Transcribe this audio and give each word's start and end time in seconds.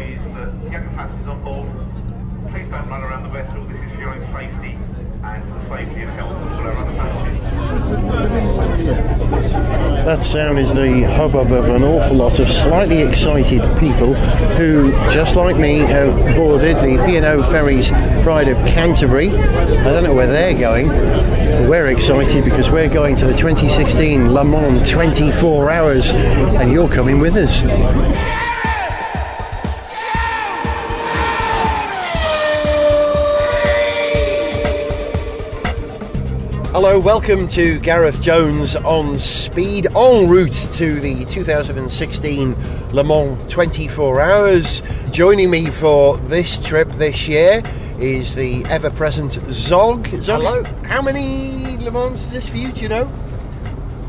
that 0.00 0.94
passengers 0.94 1.28
on 1.28 1.42
board, 1.44 1.68
please 2.52 2.68
don't 2.70 2.88
run 2.88 3.02
around 3.02 3.22
the 3.24 3.28
vessel. 3.28 3.64
This 3.66 3.80
is 3.80 3.92
for 3.92 4.00
your 4.00 4.10
own 4.10 4.24
safety 4.32 4.78
and 5.22 5.42
the 5.52 5.68
safety 5.68 6.00
and 6.00 6.10
health 6.12 6.32
of 6.32 6.52
all 6.52 6.60
our 6.60 6.76
other 6.76 6.96
passengers. 6.96 7.40
That 10.04 10.24
sound 10.24 10.58
is 10.58 10.72
the 10.72 11.02
hubbub 11.02 11.52
of 11.52 11.68
an 11.68 11.82
awful 11.84 12.16
lot 12.16 12.38
of 12.38 12.48
slightly 12.50 13.02
excited 13.02 13.60
people 13.78 14.14
who, 14.56 14.92
just 15.12 15.36
like 15.36 15.56
me, 15.56 15.78
have 15.78 16.14
boarded 16.36 16.76
the 16.76 16.96
P&O 17.04 17.42
Ferries 17.50 17.90
Pride 18.22 18.48
of 18.48 18.56
Canterbury. 18.66 19.28
I 19.30 19.92
don't 19.92 20.04
know 20.04 20.14
where 20.14 20.26
they're 20.26 20.54
going, 20.54 20.88
but 20.88 21.68
we're 21.68 21.88
excited 21.88 22.44
because 22.44 22.70
we're 22.70 22.88
going 22.88 23.16
to 23.16 23.26
the 23.26 23.36
2016 23.36 24.32
Le 24.32 24.44
Mans 24.44 24.88
24 24.88 25.70
Hours, 25.70 26.10
and 26.10 26.72
you're 26.72 26.88
coming 26.88 27.20
with 27.20 27.36
us. 27.36 27.60
Hello, 36.82 36.98
welcome 36.98 37.46
to 37.48 37.78
Gareth 37.80 38.22
Jones 38.22 38.74
on 38.74 39.18
Speed, 39.18 39.86
en 39.94 40.30
route 40.30 40.56
to 40.72 40.98
the 40.98 41.26
2016 41.26 42.56
Le 42.94 43.04
Mans 43.04 43.52
24 43.52 44.18
Hours. 44.18 44.80
Joining 45.10 45.50
me 45.50 45.66
for 45.66 46.16
this 46.16 46.58
trip 46.64 46.88
this 46.92 47.28
year 47.28 47.62
is 47.98 48.34
the 48.34 48.64
ever 48.70 48.88
present 48.88 49.32
Zog. 49.52 50.06
Zog, 50.06 50.24
Hello. 50.24 50.64
How 50.84 51.02
many 51.02 51.76
Le 51.76 51.90
Mans 51.90 52.18
is 52.18 52.30
this 52.32 52.48
for 52.48 52.56
you? 52.56 52.72
Do 52.72 52.80
you 52.80 52.88
know? 52.88 53.12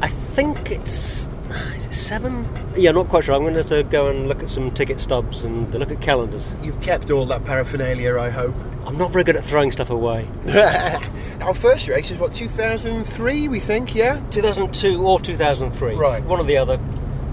I 0.02 0.08
think 0.08 0.72
it's 0.72 1.28
is 1.76 1.88
it 1.88 1.94
seven? 1.94 2.48
Yeah, 2.78 2.92
not 2.92 3.10
quite 3.10 3.26
sure. 3.26 3.36
I'm 3.36 3.42
going 3.42 3.56
to 3.56 3.60
have 3.60 3.68
to 3.68 3.84
go 3.84 4.06
and 4.06 4.30
look 4.30 4.42
at 4.44 4.50
some 4.50 4.72
ticket 4.72 5.02
stubs 5.02 5.44
and 5.44 5.74
look 5.74 5.92
at 5.92 6.00
calendars. 6.00 6.50
You've 6.64 6.80
kept 6.80 7.12
all 7.12 7.26
that 7.26 7.44
paraphernalia, 7.44 8.18
I 8.18 8.30
hope. 8.30 8.56
I'm 8.86 8.98
not 8.98 9.12
very 9.12 9.24
good 9.24 9.36
at 9.36 9.46
throwing 9.46 9.72
stuff 9.72 9.90
away. 9.90 10.28
Our 11.42 11.54
first 11.54 11.88
race 11.88 12.12
is 12.12 12.18
what 12.18 12.34
2003, 12.34 13.48
we 13.48 13.60
think, 13.60 13.96
yeah. 13.96 14.20
2002 14.32 15.06
or 15.06 15.20
2003. 15.20 15.96
Right. 15.96 16.24
One 16.24 16.40
or 16.40 16.44
the 16.44 16.58
other. 16.58 16.78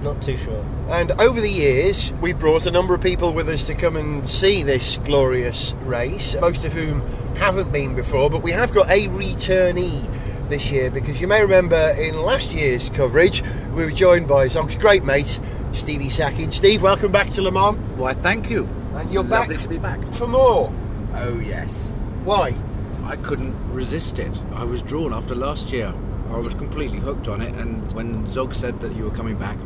Not 0.02 0.22
too 0.22 0.36
sure. 0.36 0.64
And 0.90 1.10
over 1.12 1.40
the 1.40 1.50
years, 1.50 2.12
we've 2.20 2.38
brought 2.38 2.66
a 2.66 2.70
number 2.70 2.94
of 2.94 3.00
people 3.00 3.32
with 3.32 3.48
us 3.48 3.64
to 3.66 3.74
come 3.74 3.96
and 3.96 4.28
see 4.28 4.62
this 4.62 4.98
glorious 4.98 5.72
race, 5.80 6.36
most 6.40 6.64
of 6.64 6.72
whom 6.72 7.00
haven't 7.36 7.72
been 7.72 7.94
before, 7.94 8.30
but 8.30 8.42
we 8.42 8.52
have 8.52 8.72
got 8.72 8.88
a 8.88 9.08
returnee 9.08 10.08
this 10.48 10.70
year 10.70 10.90
because 10.90 11.20
you 11.20 11.26
may 11.26 11.40
remember 11.42 11.76
in 11.98 12.20
last 12.22 12.52
year's 12.52 12.90
coverage, 12.90 13.42
we 13.74 13.84
were 13.84 13.90
joined 13.90 14.28
by 14.28 14.48
Zog's 14.48 14.76
great 14.76 15.04
mate, 15.04 15.40
Stevie 15.72 16.10
Sacking. 16.10 16.52
Steve, 16.52 16.82
welcome 16.82 17.12
back 17.12 17.30
to 17.30 17.42
Le 17.42 17.50
Mans. 17.50 17.76
Why, 17.98 18.14
thank 18.14 18.48
you. 18.50 18.64
And 18.94 19.10
you're 19.12 19.22
Lovely 19.24 19.54
back 19.54 19.62
to 19.62 19.68
be 19.68 19.78
back. 19.78 20.12
for 20.14 20.26
more. 20.26 20.72
Oh, 21.20 21.38
yes. 21.40 21.70
Why? 22.24 22.54
I 23.04 23.16
couldn't 23.16 23.54
resist 23.72 24.18
it. 24.18 24.32
I 24.52 24.64
was 24.64 24.82
drawn 24.82 25.12
after 25.12 25.34
last 25.34 25.70
year. 25.72 25.92
I 26.30 26.36
was 26.36 26.52
completely 26.54 26.98
hooked 26.98 27.26
on 27.28 27.40
it, 27.40 27.54
and 27.54 27.90
when 27.92 28.30
Zog 28.30 28.54
said 28.54 28.80
that 28.80 28.94
you 28.94 29.04
were 29.04 29.10
coming 29.16 29.36
back, 29.36 29.56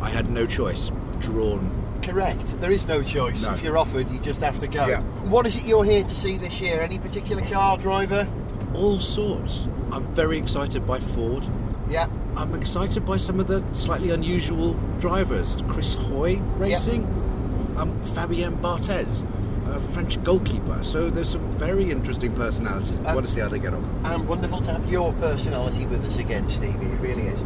I 0.00 0.10
had 0.10 0.30
no 0.30 0.46
choice. 0.46 0.90
Drawn. 1.20 1.70
Correct. 2.02 2.60
There 2.60 2.70
is 2.70 2.86
no 2.88 3.02
choice. 3.02 3.42
No. 3.42 3.52
If 3.52 3.62
you're 3.62 3.78
offered, 3.78 4.10
you 4.10 4.18
just 4.18 4.40
have 4.40 4.58
to 4.60 4.66
go. 4.66 4.86
Yeah. 4.86 5.00
What 5.28 5.46
is 5.46 5.56
it 5.56 5.64
you're 5.64 5.84
here 5.84 6.02
to 6.02 6.14
see 6.14 6.38
this 6.38 6.60
year? 6.60 6.80
Any 6.80 6.98
particular 6.98 7.42
car 7.42 7.76
driver? 7.76 8.26
All 8.74 9.00
sorts. 9.00 9.68
I'm 9.92 10.12
very 10.14 10.38
excited 10.38 10.86
by 10.86 10.98
Ford. 11.00 11.44
Yeah. 11.88 12.08
I'm 12.36 12.54
excited 12.54 13.04
by 13.04 13.16
some 13.18 13.38
of 13.38 13.48
the 13.48 13.62
slightly 13.74 14.10
unusual 14.10 14.74
drivers. 14.98 15.56
Chris 15.68 15.94
Hoy 15.94 16.36
racing, 16.56 17.02
Yeah. 17.02 17.82
Um, 17.82 18.00
Fabien 18.14 18.56
Barthez, 18.56 19.24
a 19.72 19.80
French 19.92 20.22
goalkeeper. 20.24 20.80
So 20.82 21.10
there's 21.10 21.30
some 21.30 21.46
very 21.58 21.90
interesting 21.90 22.32
personalities. 22.34 22.98
I 23.04 23.10
Um, 23.10 23.14
want 23.16 23.26
to 23.26 23.32
see 23.32 23.40
how 23.40 23.48
they 23.48 23.58
get 23.58 23.72
on. 23.74 23.84
and 24.04 24.26
wonderful 24.28 24.60
to 24.62 24.72
have 24.72 24.90
your 24.90 25.12
personality 25.14 25.86
with 25.86 26.04
us 26.04 26.16
again, 26.18 26.48
Stevie. 26.48 26.86
It 26.86 27.00
really 27.00 27.26
is. 27.28 27.38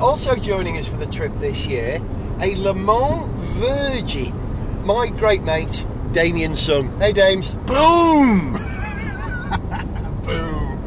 Also 0.00 0.34
joining 0.36 0.76
us 0.78 0.86
for 0.88 0.96
the 0.96 1.06
trip 1.06 1.32
this 1.40 1.66
year, 1.66 2.00
a 2.40 2.54
Le 2.56 2.74
Mans 2.74 3.28
virgin, 3.58 4.32
my 4.84 5.08
great 5.08 5.42
mate 5.42 5.84
Damien 6.12 6.54
Sung. 6.56 6.90
Hey, 7.00 7.12
Dames. 7.12 7.50
Boom! 7.66 8.52
Boom. 10.24 10.78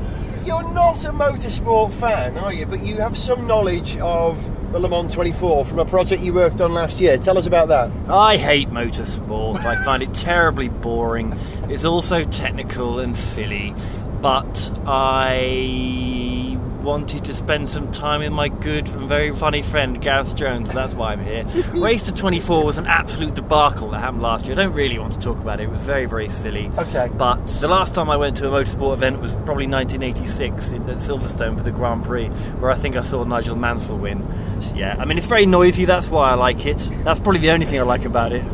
You're 0.45 0.71
not 0.73 1.03
a 1.03 1.11
motorsport 1.11 1.91
fan, 1.91 2.37
are 2.37 2.53
you? 2.53 2.65
But 2.65 2.79
you 2.81 2.95
have 2.97 3.17
some 3.17 3.45
knowledge 3.47 3.97
of 3.97 4.37
the 4.71 4.79
Le 4.79 4.89
Mans 4.89 5.13
24 5.13 5.65
from 5.65 5.79
a 5.79 5.85
project 5.85 6.21
you 6.21 6.33
worked 6.33 6.61
on 6.61 6.73
last 6.73 6.99
year. 6.99 7.17
Tell 7.17 7.37
us 7.37 7.45
about 7.45 7.69
that. 7.69 7.89
I 8.09 8.37
hate 8.37 8.69
motorsport. 8.69 9.63
I 9.65 9.83
find 9.83 10.03
it 10.03 10.13
terribly 10.13 10.67
boring. 10.67 11.37
It's 11.69 11.85
also 11.85 12.23
technical 12.25 12.99
and 12.99 13.15
silly. 13.15 13.73
But 14.21 14.71
I 14.85 16.46
wanted 16.87 17.25
to 17.25 17.33
spend 17.33 17.69
some 17.69 17.91
time 17.91 18.21
with 18.21 18.31
my 18.31 18.47
good 18.47 18.87
and 18.87 19.09
very 19.09 19.33
funny 19.33 19.61
friend 19.61 19.99
Gareth 19.99 20.33
Jones. 20.37 20.71
That's 20.71 20.93
why 20.93 21.11
I'm 21.11 21.21
here. 21.21 21.43
Race 21.73 22.05
to 22.05 22.13
24 22.13 22.63
was 22.63 22.77
an 22.77 22.87
absolute 22.87 23.35
debacle 23.35 23.89
that 23.91 23.99
happened 23.99 24.21
last 24.21 24.45
year. 24.45 24.53
I 24.53 24.63
don't 24.63 24.73
really 24.73 24.97
want 24.97 25.11
to 25.11 25.19
talk 25.19 25.37
about 25.37 25.59
it. 25.59 25.63
It 25.63 25.69
was 25.69 25.81
very, 25.81 26.05
very 26.05 26.29
silly. 26.29 26.71
Okay. 26.77 27.11
But 27.17 27.45
the 27.45 27.67
last 27.67 27.93
time 27.93 28.09
I 28.09 28.15
went 28.15 28.37
to 28.37 28.47
a 28.47 28.51
motorsport 28.51 28.93
event 28.93 29.19
was 29.19 29.35
probably 29.35 29.67
1986 29.67 30.71
in, 30.71 30.89
at 30.89 30.95
Silverstone 30.95 31.57
for 31.57 31.63
the 31.63 31.71
Grand 31.71 32.05
Prix, 32.05 32.29
where 32.59 32.71
I 32.71 32.75
think 32.75 32.95
I 32.95 33.03
saw 33.03 33.25
Nigel 33.25 33.57
Mansell 33.57 33.97
win. 33.97 34.25
Yeah, 34.73 34.95
I 34.97 35.03
mean, 35.03 35.17
it's 35.17 35.27
very 35.27 35.45
noisy, 35.45 35.83
that's 35.83 36.07
why 36.07 36.31
I 36.31 36.35
like 36.35 36.65
it. 36.65 36.77
That's 37.03 37.19
probably 37.19 37.41
the 37.41 37.51
only 37.51 37.65
thing 37.65 37.81
I 37.81 37.83
like 37.83 38.05
about 38.05 38.31
it. 38.31 38.45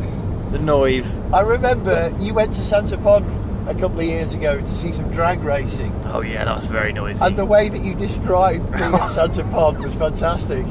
The 0.50 0.58
noise. 0.58 1.20
I 1.32 1.42
remember 1.42 2.12
you 2.18 2.34
went 2.34 2.52
to 2.54 2.64
Santa 2.64 2.98
Pod 2.98 3.22
a 3.66 3.74
couple 3.74 3.98
of 4.00 4.04
years 4.04 4.34
ago 4.34 4.60
to 4.60 4.66
see 4.66 4.92
some 4.92 5.10
drag 5.10 5.42
racing, 5.42 5.92
Oh, 6.06 6.20
yeah, 6.20 6.44
that 6.44 6.56
was 6.56 6.66
very 6.66 6.92
noisy. 6.92 7.18
and 7.22 7.36
the 7.36 7.44
way 7.46 7.68
that 7.68 7.78
you 7.80 7.94
described 7.94 8.70
being 8.72 8.94
at 8.94 9.06
Santa 9.08 9.42
Pod 9.44 9.78
was 9.80 9.94
fantastic. 9.94 10.66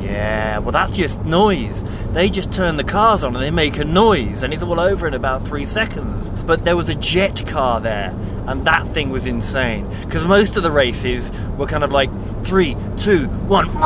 Yeah, 0.00 0.58
well, 0.58 0.72
that's 0.72 0.92
just 0.96 1.20
noise. 1.24 1.82
They 2.12 2.30
just 2.30 2.52
turn 2.52 2.76
the 2.76 2.84
cars 2.84 3.22
on 3.24 3.34
and 3.36 3.44
they 3.44 3.50
make 3.50 3.76
a 3.78 3.84
noise, 3.84 4.42
and 4.42 4.54
it's 4.54 4.62
all 4.62 4.80
over 4.80 5.06
in 5.06 5.12
about 5.14 5.46
three 5.46 5.66
seconds. 5.66 6.30
But 6.46 6.64
there 6.64 6.76
was 6.76 6.88
a 6.88 6.94
jet 6.94 7.44
car 7.46 7.80
there, 7.80 8.14
and 8.46 8.64
that 8.66 8.86
thing 8.94 9.10
was 9.10 9.26
insane. 9.26 9.86
Because 10.04 10.24
most 10.24 10.56
of 10.56 10.62
the 10.62 10.70
races 10.70 11.30
were 11.58 11.66
kind 11.66 11.82
of 11.84 11.90
like 11.92 12.08
three, 12.44 12.76
two, 12.96 13.26
one, 13.48 13.68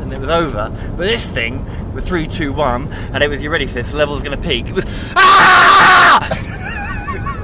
and 0.00 0.12
it 0.12 0.18
was 0.20 0.30
over. 0.30 0.70
But 0.96 1.04
this 1.04 1.26
thing 1.26 1.64
was 1.94 2.04
three, 2.04 2.26
two, 2.26 2.52
one, 2.52 2.88
and 2.92 3.22
it 3.22 3.28
was, 3.28 3.42
you 3.42 3.50
ready 3.50 3.66
for 3.66 3.74
this? 3.74 3.90
The 3.90 3.98
level's 3.98 4.22
going 4.22 4.36
to 4.40 4.42
peak. 4.48 4.66
It 4.68 4.74
was, 4.74 4.84
ah! 5.16 6.47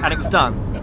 And 0.05 0.13
it 0.13 0.19
was 0.19 0.29
done. 0.29 0.61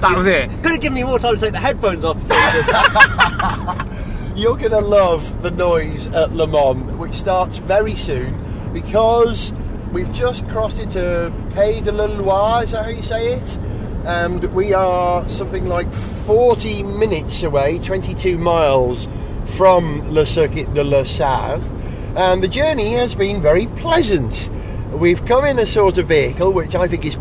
That 0.00 0.16
was 0.16 0.26
it. 0.26 0.48
Could 0.62 0.72
have 0.72 0.80
given 0.80 0.94
me 0.94 1.04
more 1.04 1.18
time 1.18 1.34
to 1.34 1.40
take 1.40 1.52
the 1.52 1.60
headphones 1.60 2.04
off 2.04 2.16
before 2.16 2.34
You're 4.34 4.56
going 4.56 4.70
to 4.70 4.80
love 4.80 5.42
the 5.42 5.50
noise 5.50 6.06
at 6.06 6.32
Le 6.32 6.46
Mans, 6.46 6.96
which 6.96 7.16
starts 7.16 7.58
very 7.58 7.94
soon 7.94 8.42
because 8.72 9.52
we've 9.92 10.10
just 10.10 10.48
crossed 10.48 10.78
into 10.78 11.30
Pays 11.52 11.82
de 11.82 11.92
la 11.92 12.06
Loire, 12.06 12.64
is 12.64 12.70
that 12.70 12.86
how 12.86 12.90
you 12.90 13.02
say 13.02 13.34
it? 13.34 13.58
And 14.06 14.42
we 14.54 14.72
are 14.72 15.28
something 15.28 15.66
like 15.66 15.92
40 16.24 16.82
minutes 16.82 17.42
away, 17.42 17.78
22 17.80 18.38
miles 18.38 19.06
from 19.58 20.10
Le 20.10 20.24
Circuit 20.24 20.72
de 20.72 20.82
La 20.82 21.04
Sarthe. 21.04 21.62
And 22.16 22.42
the 22.42 22.48
journey 22.48 22.92
has 22.92 23.14
been 23.14 23.42
very 23.42 23.66
pleasant. 23.66 24.48
We've 24.92 25.22
come 25.26 25.44
in 25.44 25.58
a 25.58 25.66
sort 25.66 25.98
of 25.98 26.08
vehicle 26.08 26.52
which 26.52 26.74
I 26.74 26.88
think 26.88 27.04
is 27.04 27.18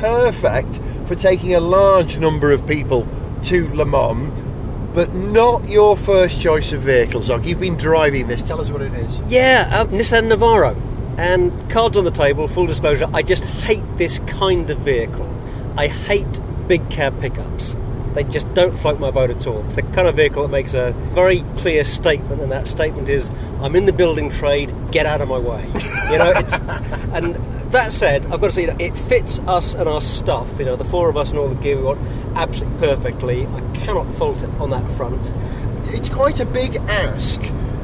perfect 0.00 0.80
for 1.06 1.14
taking 1.14 1.54
a 1.54 1.60
large 1.60 2.18
number 2.18 2.50
of 2.52 2.66
people 2.66 3.06
to 3.44 3.72
Le 3.74 3.84
Mans 3.84 4.32
but 4.94 5.14
not 5.14 5.68
your 5.68 5.96
first 5.96 6.40
choice 6.40 6.72
of 6.72 6.82
vehicle, 6.82 7.20
Zog. 7.20 7.46
You've 7.46 7.60
been 7.60 7.76
driving 7.76 8.26
this. 8.26 8.42
Tell 8.42 8.60
us 8.60 8.70
what 8.70 8.82
it 8.82 8.92
is. 8.92 9.18
yeah, 9.28 9.68
um, 9.80 9.88
Nissan 9.90 10.32
Navara. 10.32 10.76
And 11.16 11.70
cards 11.70 11.96
on 11.96 12.04
the 12.04 12.10
table, 12.10 12.48
full 12.48 12.66
disclosure, 12.66 13.08
I 13.12 13.22
just 13.22 13.44
hate 13.44 13.84
this 13.96 14.18
kind 14.20 14.68
of 14.70 14.78
vehicle. 14.78 15.28
I 15.76 15.86
hate 15.86 16.40
big 16.66 16.88
cab 16.90 17.20
pickups. 17.20 17.76
They 18.14 18.24
just 18.24 18.52
don't 18.54 18.76
float 18.76 18.98
my 18.98 19.10
boat 19.10 19.30
at 19.30 19.46
all. 19.46 19.64
It's 19.66 19.76
the 19.76 19.82
kind 19.82 20.08
of 20.08 20.16
vehicle 20.16 20.42
that 20.42 20.48
makes 20.48 20.74
a 20.74 20.92
very 21.14 21.44
clear 21.58 21.84
statement, 21.84 22.42
and 22.42 22.50
that 22.50 22.66
statement 22.66 23.08
is, 23.08 23.30
"I'm 23.60 23.76
in 23.76 23.86
the 23.86 23.92
building 23.92 24.30
trade. 24.30 24.74
Get 24.90 25.06
out 25.06 25.20
of 25.20 25.28
my 25.28 25.38
way." 25.38 25.64
You 26.10 26.18
know, 26.18 26.32
it's 26.34 26.52
and 27.12 27.36
that 27.70 27.92
said, 27.92 28.24
I've 28.26 28.40
got 28.40 28.48
to 28.48 28.52
say 28.52 28.66
that 28.66 28.80
it 28.80 28.96
fits 28.96 29.38
us 29.40 29.74
and 29.74 29.88
our 29.88 30.00
stuff. 30.00 30.48
You 30.58 30.64
know, 30.64 30.76
the 30.76 30.84
four 30.84 31.08
of 31.08 31.16
us 31.16 31.30
and 31.30 31.38
all 31.38 31.48
the 31.48 31.54
gear 31.54 31.76
we 31.76 31.82
want 31.82 32.00
absolutely 32.36 32.78
perfectly. 32.78 33.46
I 33.46 33.60
cannot 33.74 34.12
fault 34.14 34.42
it 34.42 34.50
on 34.58 34.70
that 34.70 34.90
front. 34.92 35.32
It's 35.94 36.08
quite 36.08 36.40
a 36.40 36.46
big 36.46 36.76
ask 36.76 37.40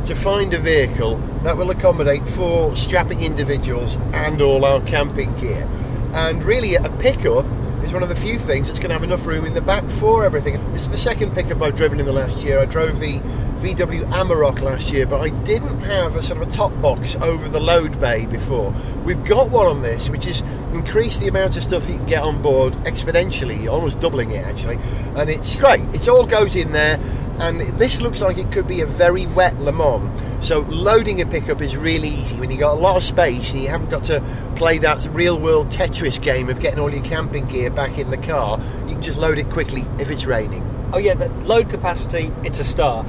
to 0.06 0.14
find 0.14 0.54
a 0.54 0.58
vehicle 0.58 1.18
that 1.42 1.56
will 1.56 1.70
accommodate 1.70 2.26
four 2.28 2.76
strapping 2.76 3.22
individuals 3.22 3.96
and 4.12 4.40
all 4.40 4.64
our 4.64 4.80
camping 4.82 5.34
gear. 5.38 5.68
And 6.14 6.42
really, 6.44 6.76
a 6.76 6.88
pickup 6.98 7.44
is 7.84 7.92
one 7.92 8.02
of 8.02 8.08
the 8.08 8.16
few 8.16 8.38
things 8.38 8.68
that's 8.68 8.80
going 8.80 8.88
to 8.88 8.94
have 8.94 9.04
enough 9.04 9.24
room 9.26 9.44
in 9.44 9.54
the 9.54 9.60
back 9.60 9.88
for 9.92 10.24
everything. 10.24 10.54
It's 10.74 10.88
the 10.88 10.98
second 10.98 11.34
pickup 11.34 11.62
I've 11.62 11.76
driven 11.76 12.00
in 12.00 12.06
the 12.06 12.12
last 12.12 12.38
year. 12.38 12.58
I 12.58 12.64
drove 12.64 12.98
the 12.98 13.20
VW 13.66 14.08
Amarok 14.12 14.60
last 14.60 14.92
year, 14.92 15.06
but 15.06 15.20
I 15.20 15.30
didn't 15.42 15.80
have 15.80 16.14
a 16.14 16.22
sort 16.22 16.40
of 16.40 16.46
a 16.46 16.50
top 16.52 16.70
box 16.80 17.16
over 17.16 17.48
the 17.48 17.58
load 17.58 17.98
bay 17.98 18.24
before. 18.26 18.72
We've 19.04 19.24
got 19.24 19.50
one 19.50 19.66
on 19.66 19.82
this, 19.82 20.08
which 20.08 20.24
has 20.26 20.40
increased 20.72 21.18
the 21.18 21.26
amount 21.26 21.56
of 21.56 21.64
stuff 21.64 21.88
you 21.88 21.96
can 21.96 22.06
get 22.06 22.22
on 22.22 22.40
board 22.42 22.74
exponentially, 22.84 23.68
almost 23.68 23.98
doubling 23.98 24.30
it 24.30 24.46
actually, 24.46 24.78
and 25.16 25.28
it's 25.28 25.58
great. 25.58 25.82
It 25.92 26.06
all 26.06 26.24
goes 26.24 26.54
in 26.54 26.70
there, 26.70 27.00
and 27.40 27.60
this 27.76 28.00
looks 28.00 28.20
like 28.20 28.38
it 28.38 28.52
could 28.52 28.68
be 28.68 28.82
a 28.82 28.86
very 28.86 29.26
wet 29.26 29.58
Le 29.58 29.72
Mans. 29.72 30.46
So 30.46 30.60
loading 30.60 31.20
a 31.20 31.26
pickup 31.26 31.60
is 31.60 31.76
really 31.76 32.10
easy 32.10 32.38
when 32.38 32.52
you've 32.52 32.60
got 32.60 32.74
a 32.74 32.80
lot 32.80 32.96
of 32.96 33.02
space 33.02 33.50
and 33.50 33.62
you 33.62 33.68
haven't 33.68 33.90
got 33.90 34.04
to 34.04 34.22
play 34.54 34.78
that 34.78 35.04
real 35.12 35.40
world 35.40 35.70
Tetris 35.70 36.22
game 36.22 36.48
of 36.48 36.60
getting 36.60 36.78
all 36.78 36.92
your 36.92 37.02
camping 37.02 37.48
gear 37.48 37.70
back 37.70 37.98
in 37.98 38.10
the 38.10 38.18
car. 38.18 38.60
You 38.86 38.94
can 38.94 39.02
just 39.02 39.18
load 39.18 39.40
it 39.40 39.50
quickly 39.50 39.84
if 39.98 40.08
it's 40.08 40.24
raining. 40.24 40.62
Oh 40.92 40.98
yeah, 40.98 41.14
the 41.14 41.30
load 41.46 41.68
capacity, 41.68 42.30
it's 42.44 42.60
a 42.60 42.64
star. 42.64 43.04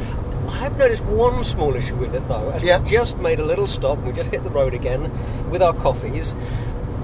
I 0.48 0.58
have 0.60 0.78
noticed 0.78 1.04
one 1.06 1.44
small 1.44 1.76
issue 1.76 1.96
with 1.96 2.16
it 2.16 2.28
though. 2.28 2.50
As 2.54 2.64
Yeah. 2.64 2.80
we 2.80 2.90
just 2.90 3.18
made 3.18 3.40
a 3.40 3.46
little 3.46 3.68
stop, 3.68 3.98
we 4.04 4.12
just 4.14 4.30
hit 4.32 4.44
the 4.44 4.50
road 4.50 4.74
again 4.74 5.12
with 5.52 5.62
our 5.62 5.74
coffees. 5.74 6.36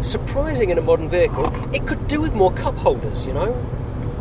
Surprising 0.01 0.69
in 0.69 0.77
a 0.77 0.81
modern 0.81 1.09
vehicle, 1.09 1.51
it 1.73 1.85
could 1.85 2.07
do 2.07 2.21
with 2.21 2.33
more 2.33 2.51
cup 2.51 2.77
holders. 2.77 3.25
You 3.25 3.33
know, 3.33 3.55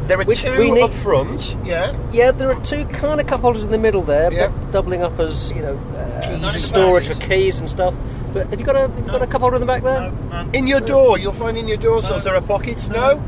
There 0.08 0.18
are 0.20 0.24
We- 0.24 0.34
two 0.34 0.58
we 0.58 0.70
need- 0.72 0.82
up 0.82 0.90
front, 0.90 1.54
yeah. 1.64 1.92
yeah, 2.12 2.32
there 2.32 2.50
are 2.50 2.56
two 2.56 2.84
kind 2.86 3.20
of 3.20 3.28
cup 3.28 3.40
holders 3.42 3.62
in 3.62 3.70
the 3.70 3.78
middle 3.78 4.02
there, 4.02 4.32
Yeah. 4.32 4.48
but 4.48 4.72
doubling 4.72 5.00
up 5.00 5.18
as 5.20 5.52
you 5.54 5.62
know 5.62 5.78
uh, 5.96 6.26
and 6.26 6.58
storage 6.58 7.06
for 7.06 7.14
keys 7.14 7.60
and 7.60 7.70
stuff. 7.70 7.94
But 8.34 8.48
have 8.48 8.58
you 8.58 8.66
got 8.66 8.74
a 8.74 8.80
have 8.80 8.90
you 9.06 9.12
got 9.12 9.22
a 9.22 9.28
cup 9.28 9.42
holder 9.42 9.54
in 9.54 9.60
the 9.60 9.66
back 9.66 9.84
there? 9.84 10.10
In 10.54 10.66
your 10.66 10.80
door, 10.80 11.18
you'll 11.20 11.32
find 11.32 11.56
in 11.56 11.68
your 11.68 11.76
door 11.76 12.02
sills 12.02 12.24
there 12.24 12.34
are 12.34 12.40
pockets. 12.40 12.88
No? 12.88 13.20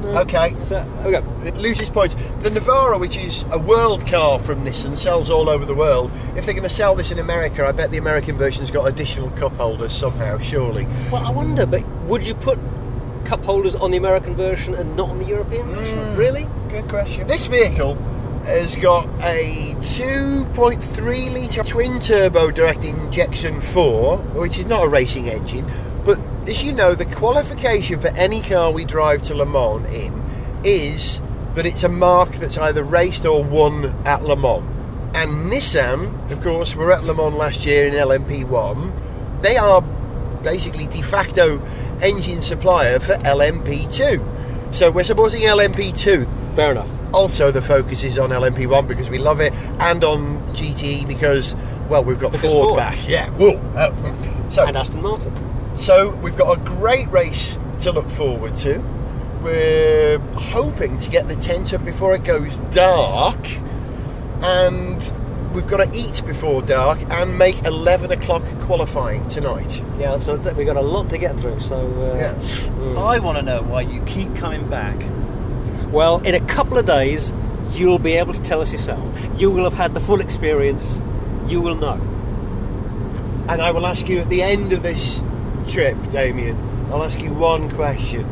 Mm. 0.00 0.22
Okay. 0.22 0.64
So, 0.64 0.84
we 1.04 1.12
go. 1.12 1.24
It 1.44 1.56
loses 1.56 1.90
points. 1.90 2.14
The 2.40 2.50
Navara, 2.50 2.98
which 2.98 3.16
is 3.16 3.44
a 3.50 3.58
world 3.58 4.06
car 4.06 4.38
from 4.38 4.64
Nissan, 4.64 4.96
sells 4.96 5.28
all 5.28 5.48
over 5.48 5.64
the 5.64 5.74
world. 5.74 6.10
If 6.36 6.46
they're 6.46 6.54
going 6.54 6.68
to 6.68 6.74
sell 6.74 6.94
this 6.94 7.10
in 7.10 7.18
America, 7.18 7.66
I 7.66 7.72
bet 7.72 7.90
the 7.90 7.98
American 7.98 8.36
version's 8.36 8.70
got 8.70 8.86
additional 8.86 9.30
cup 9.32 9.52
holders 9.56 9.92
somehow, 9.92 10.38
surely. 10.38 10.86
Well, 11.12 11.26
I 11.26 11.30
wonder, 11.30 11.66
but 11.66 11.86
would 12.06 12.26
you 12.26 12.34
put 12.34 12.58
cup 13.24 13.44
holders 13.44 13.74
on 13.74 13.90
the 13.90 13.98
American 13.98 14.34
version 14.34 14.74
and 14.74 14.96
not 14.96 15.10
on 15.10 15.18
the 15.18 15.26
European 15.26 15.66
version? 15.68 15.98
Mm. 15.98 16.16
Really? 16.16 16.48
Good 16.68 16.88
question. 16.88 17.26
This 17.26 17.46
vehicle 17.46 17.96
has 18.44 18.74
got 18.76 19.06
a 19.20 19.74
2.3 19.80 21.32
litre 21.32 21.62
twin 21.62 22.00
turbo 22.00 22.50
direct 22.50 22.84
injection 22.84 23.60
4, 23.60 24.16
which 24.16 24.58
is 24.58 24.66
not 24.66 24.84
a 24.84 24.88
racing 24.88 25.28
engine, 25.28 25.70
as 26.46 26.62
you 26.62 26.72
know, 26.72 26.94
the 26.94 27.06
qualification 27.06 28.00
for 28.00 28.08
any 28.08 28.40
car 28.42 28.70
we 28.72 28.84
drive 28.84 29.22
to 29.22 29.34
Le 29.34 29.46
Mans 29.46 29.86
in 29.94 30.12
is 30.64 31.20
that 31.54 31.66
it's 31.66 31.82
a 31.82 31.88
mark 31.88 32.32
that's 32.36 32.56
either 32.58 32.82
raced 32.84 33.24
or 33.26 33.42
won 33.42 33.86
at 34.06 34.22
Le 34.24 34.36
Mans. 34.36 34.64
And 35.14 35.50
Nissan, 35.50 36.30
of 36.30 36.40
course, 36.42 36.74
were 36.74 36.92
at 36.92 37.04
Le 37.04 37.14
Mans 37.14 37.34
last 37.34 37.64
year 37.64 37.86
in 37.88 37.94
LMP1. 37.94 39.42
They 39.42 39.56
are 39.56 39.80
basically 40.42 40.86
de 40.86 41.02
facto 41.02 41.60
engine 42.00 42.42
supplier 42.42 42.98
for 43.00 43.14
LMP2. 43.14 44.74
So 44.74 44.90
we're 44.90 45.04
supporting 45.04 45.42
LMP2 45.42 46.54
Fair 46.56 46.70
enough. 46.72 46.88
also, 47.12 47.50
the 47.50 47.60
focus 47.62 48.02
is 48.04 48.18
on 48.18 48.30
LMP1 48.30 48.86
because 48.86 49.08
we 49.10 49.18
love 49.18 49.40
it, 49.40 49.52
and 49.80 50.02
on 50.04 50.40
GTE 50.54 51.06
because, 51.08 51.54
well, 51.88 52.04
we've 52.04 52.20
got 52.20 52.32
Ford, 52.36 52.52
Ford. 52.52 52.76
back. 52.76 53.08
Yeah. 53.08 53.28
Whoa. 53.30 53.60
Oh. 53.76 54.48
So, 54.50 54.66
And 54.66 54.76
Aston 54.76 55.02
Martin. 55.02 55.32
So 55.80 56.10
we've 56.22 56.36
got 56.36 56.58
a 56.58 56.60
great 56.62 57.10
race 57.10 57.58
to 57.80 57.92
look 57.92 58.08
forward 58.10 58.54
to. 58.56 58.78
We're 59.42 60.18
hoping 60.34 60.98
to 60.98 61.08
get 61.10 61.28
the 61.28 61.36
tent 61.36 61.72
up 61.72 61.84
before 61.84 62.14
it 62.14 62.24
goes 62.24 62.58
dark, 62.72 63.38
and 64.42 65.12
we've 65.54 65.66
got 65.66 65.78
to 65.78 65.90
eat 65.98 66.22
before 66.26 66.60
dark 66.62 66.98
and 67.10 67.38
make 67.38 67.62
11 67.64 68.12
o'clock 68.12 68.42
qualifying 68.60 69.26
tonight. 69.30 69.82
Yeah, 69.98 70.18
so 70.18 70.36
th- 70.36 70.54
we've 70.56 70.66
got 70.66 70.76
a 70.76 70.82
lot 70.82 71.08
to 71.10 71.18
get 71.18 71.38
through. 71.40 71.60
So, 71.60 71.76
uh, 71.76 72.16
Yeah. 72.18 72.34
mm. 72.78 72.98
I 73.02 73.18
want 73.18 73.38
to 73.38 73.42
know 73.42 73.62
why 73.62 73.80
you 73.82 74.00
keep 74.02 74.34
coming 74.36 74.68
back. 74.68 74.96
well, 75.90 76.18
in 76.18 76.36
a 76.36 76.40
couple 76.46 76.78
of 76.78 76.84
days, 76.84 77.34
you'll 77.72 77.98
be 77.98 78.12
able 78.12 78.32
to 78.32 78.40
tell 78.40 78.60
us 78.60 78.70
yourself. 78.70 79.02
You 79.36 79.50
will 79.50 79.64
have 79.64 79.74
had 79.74 79.92
the 79.92 79.98
full 80.00 80.20
experience. 80.20 81.00
You 81.48 81.60
will 81.60 81.74
know. 81.74 81.98
And 83.48 83.60
I 83.60 83.72
will 83.72 83.84
ask 83.86 84.08
you 84.08 84.18
at 84.20 84.28
the 84.28 84.40
end 84.42 84.72
of 84.72 84.84
this 84.84 85.20
trip, 85.70 85.96
Damien, 86.10 86.56
I'll 86.90 87.04
ask 87.04 87.20
you 87.20 87.32
one 87.32 87.70
question. 87.70 88.26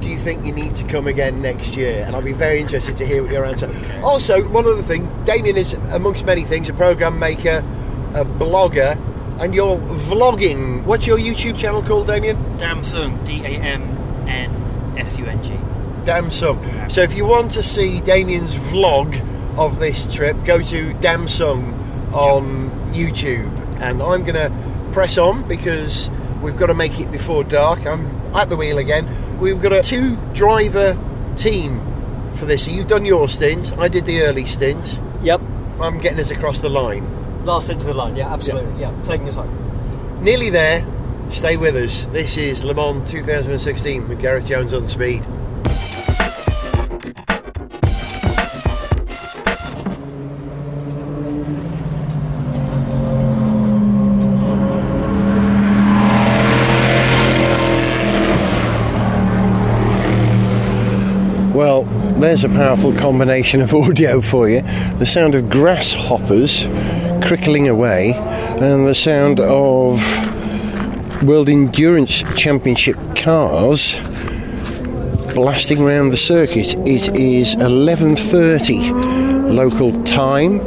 Do 0.00 0.08
you 0.08 0.18
think 0.18 0.46
you 0.46 0.52
need 0.52 0.76
to 0.76 0.84
come 0.84 1.06
again 1.08 1.42
next 1.42 1.76
year? 1.76 2.04
And 2.06 2.14
I'll 2.14 2.22
be 2.22 2.32
very 2.32 2.60
interested 2.60 2.96
to 2.98 3.06
hear 3.06 3.22
what 3.22 3.32
your 3.32 3.44
answer. 3.44 3.68
Also, 4.02 4.46
one 4.48 4.64
other 4.66 4.82
thing, 4.82 5.10
Damien 5.24 5.56
is, 5.56 5.72
amongst 5.90 6.24
many 6.24 6.44
things, 6.44 6.68
a 6.68 6.72
program 6.72 7.18
maker, 7.18 7.64
a 8.14 8.24
blogger, 8.24 8.96
and 9.40 9.54
you're 9.54 9.76
vlogging. 9.76 10.84
What's 10.84 11.06
your 11.06 11.18
YouTube 11.18 11.58
channel 11.58 11.82
called, 11.82 12.06
Damien? 12.06 12.36
Damsung, 12.58 13.26
D 13.26 13.44
A 13.44 13.48
M 13.48 13.82
N 14.28 14.96
S 14.96 15.18
U 15.18 15.26
N 15.26 15.42
G. 15.42 15.50
Damsung. 16.04 16.90
So 16.90 17.02
if 17.02 17.14
you 17.14 17.26
want 17.26 17.50
to 17.52 17.62
see 17.62 18.00
Damien's 18.00 18.54
vlog 18.54 19.20
of 19.58 19.80
this 19.80 20.06
trip, 20.14 20.36
go 20.44 20.62
to 20.62 20.94
Damsung 20.94 22.14
on 22.14 22.70
YouTube. 22.92 23.50
And 23.80 24.00
I'm 24.00 24.24
going 24.24 24.34
to 24.34 24.52
press 24.96 25.18
on 25.18 25.46
because 25.46 26.08
we've 26.40 26.56
got 26.56 26.68
to 26.68 26.74
make 26.74 26.98
it 26.98 27.12
before 27.12 27.44
dark. 27.44 27.84
I'm 27.84 28.06
at 28.34 28.48
the 28.48 28.56
wheel 28.56 28.78
again. 28.78 29.06
We've 29.38 29.60
got 29.60 29.74
a 29.74 29.82
two 29.82 30.16
driver 30.32 30.98
team 31.36 31.82
for 32.36 32.46
this. 32.46 32.64
So 32.64 32.70
you've 32.70 32.86
done 32.86 33.04
your 33.04 33.28
stint, 33.28 33.76
I 33.76 33.88
did 33.88 34.06
the 34.06 34.22
early 34.22 34.46
stint. 34.46 34.98
Yep. 35.22 35.42
I'm 35.82 35.98
getting 35.98 36.18
us 36.18 36.30
across 36.30 36.60
the 36.60 36.70
line. 36.70 37.44
Last 37.44 37.68
into 37.68 37.84
the 37.84 37.92
line. 37.92 38.16
Yeah, 38.16 38.32
absolutely. 38.32 38.80
Yeah, 38.80 38.98
taking 39.02 39.28
us 39.28 39.34
home. 39.34 40.24
Nearly 40.24 40.48
there. 40.48 40.82
Stay 41.30 41.58
with 41.58 41.76
us. 41.76 42.06
This 42.06 42.38
is 42.38 42.64
Le 42.64 42.72
Mans 42.72 43.06
2016 43.10 44.08
with 44.08 44.18
Gareth 44.18 44.46
Jones 44.46 44.72
on 44.72 44.88
speed. 44.88 45.22
There's 62.36 62.52
a 62.52 62.54
powerful 62.54 62.92
combination 62.92 63.62
of 63.62 63.74
audio 63.74 64.20
for 64.20 64.46
you. 64.46 64.60
The 64.98 65.06
sound 65.06 65.34
of 65.34 65.48
grasshoppers 65.48 66.64
crickling 67.26 67.66
away, 67.66 68.12
and 68.12 68.86
the 68.86 68.94
sound 68.94 69.40
of 69.40 70.02
World 71.22 71.48
Endurance 71.48 72.22
Championship 72.36 72.98
cars 73.16 73.94
blasting 75.34 75.80
around 75.80 76.10
the 76.10 76.18
circuit. 76.18 76.74
It 76.86 77.16
is 77.16 77.54
11:30 77.54 79.54
local 79.54 80.04
time. 80.04 80.60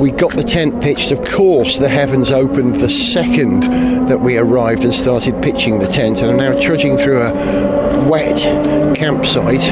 We 0.00 0.12
got 0.12 0.32
the 0.32 0.44
tent 0.44 0.80
pitched. 0.80 1.10
Of 1.10 1.24
course, 1.24 1.78
the 1.78 1.88
heavens 1.88 2.30
opened 2.30 2.76
the 2.76 2.88
second 2.88 3.62
that 4.06 4.20
we 4.20 4.38
arrived 4.38 4.84
and 4.84 4.94
started 4.94 5.42
pitching 5.42 5.80
the 5.80 5.88
tent, 5.88 6.20
and 6.20 6.30
are 6.30 6.36
now 6.36 6.60
trudging 6.60 6.96
through 6.98 7.22
a 7.22 8.08
wet 8.08 8.38
campsite 8.96 9.68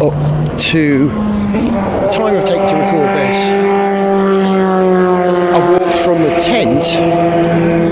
up 0.00 0.58
to 0.58 1.08
the 1.08 2.10
time 2.12 2.36
of 2.36 2.44
take 2.44 2.68
to 2.68 2.76
record 2.76 3.08
this. 3.16 3.79
I've 5.70 6.00
from 6.00 6.22
the 6.22 6.30
tent 6.40 6.84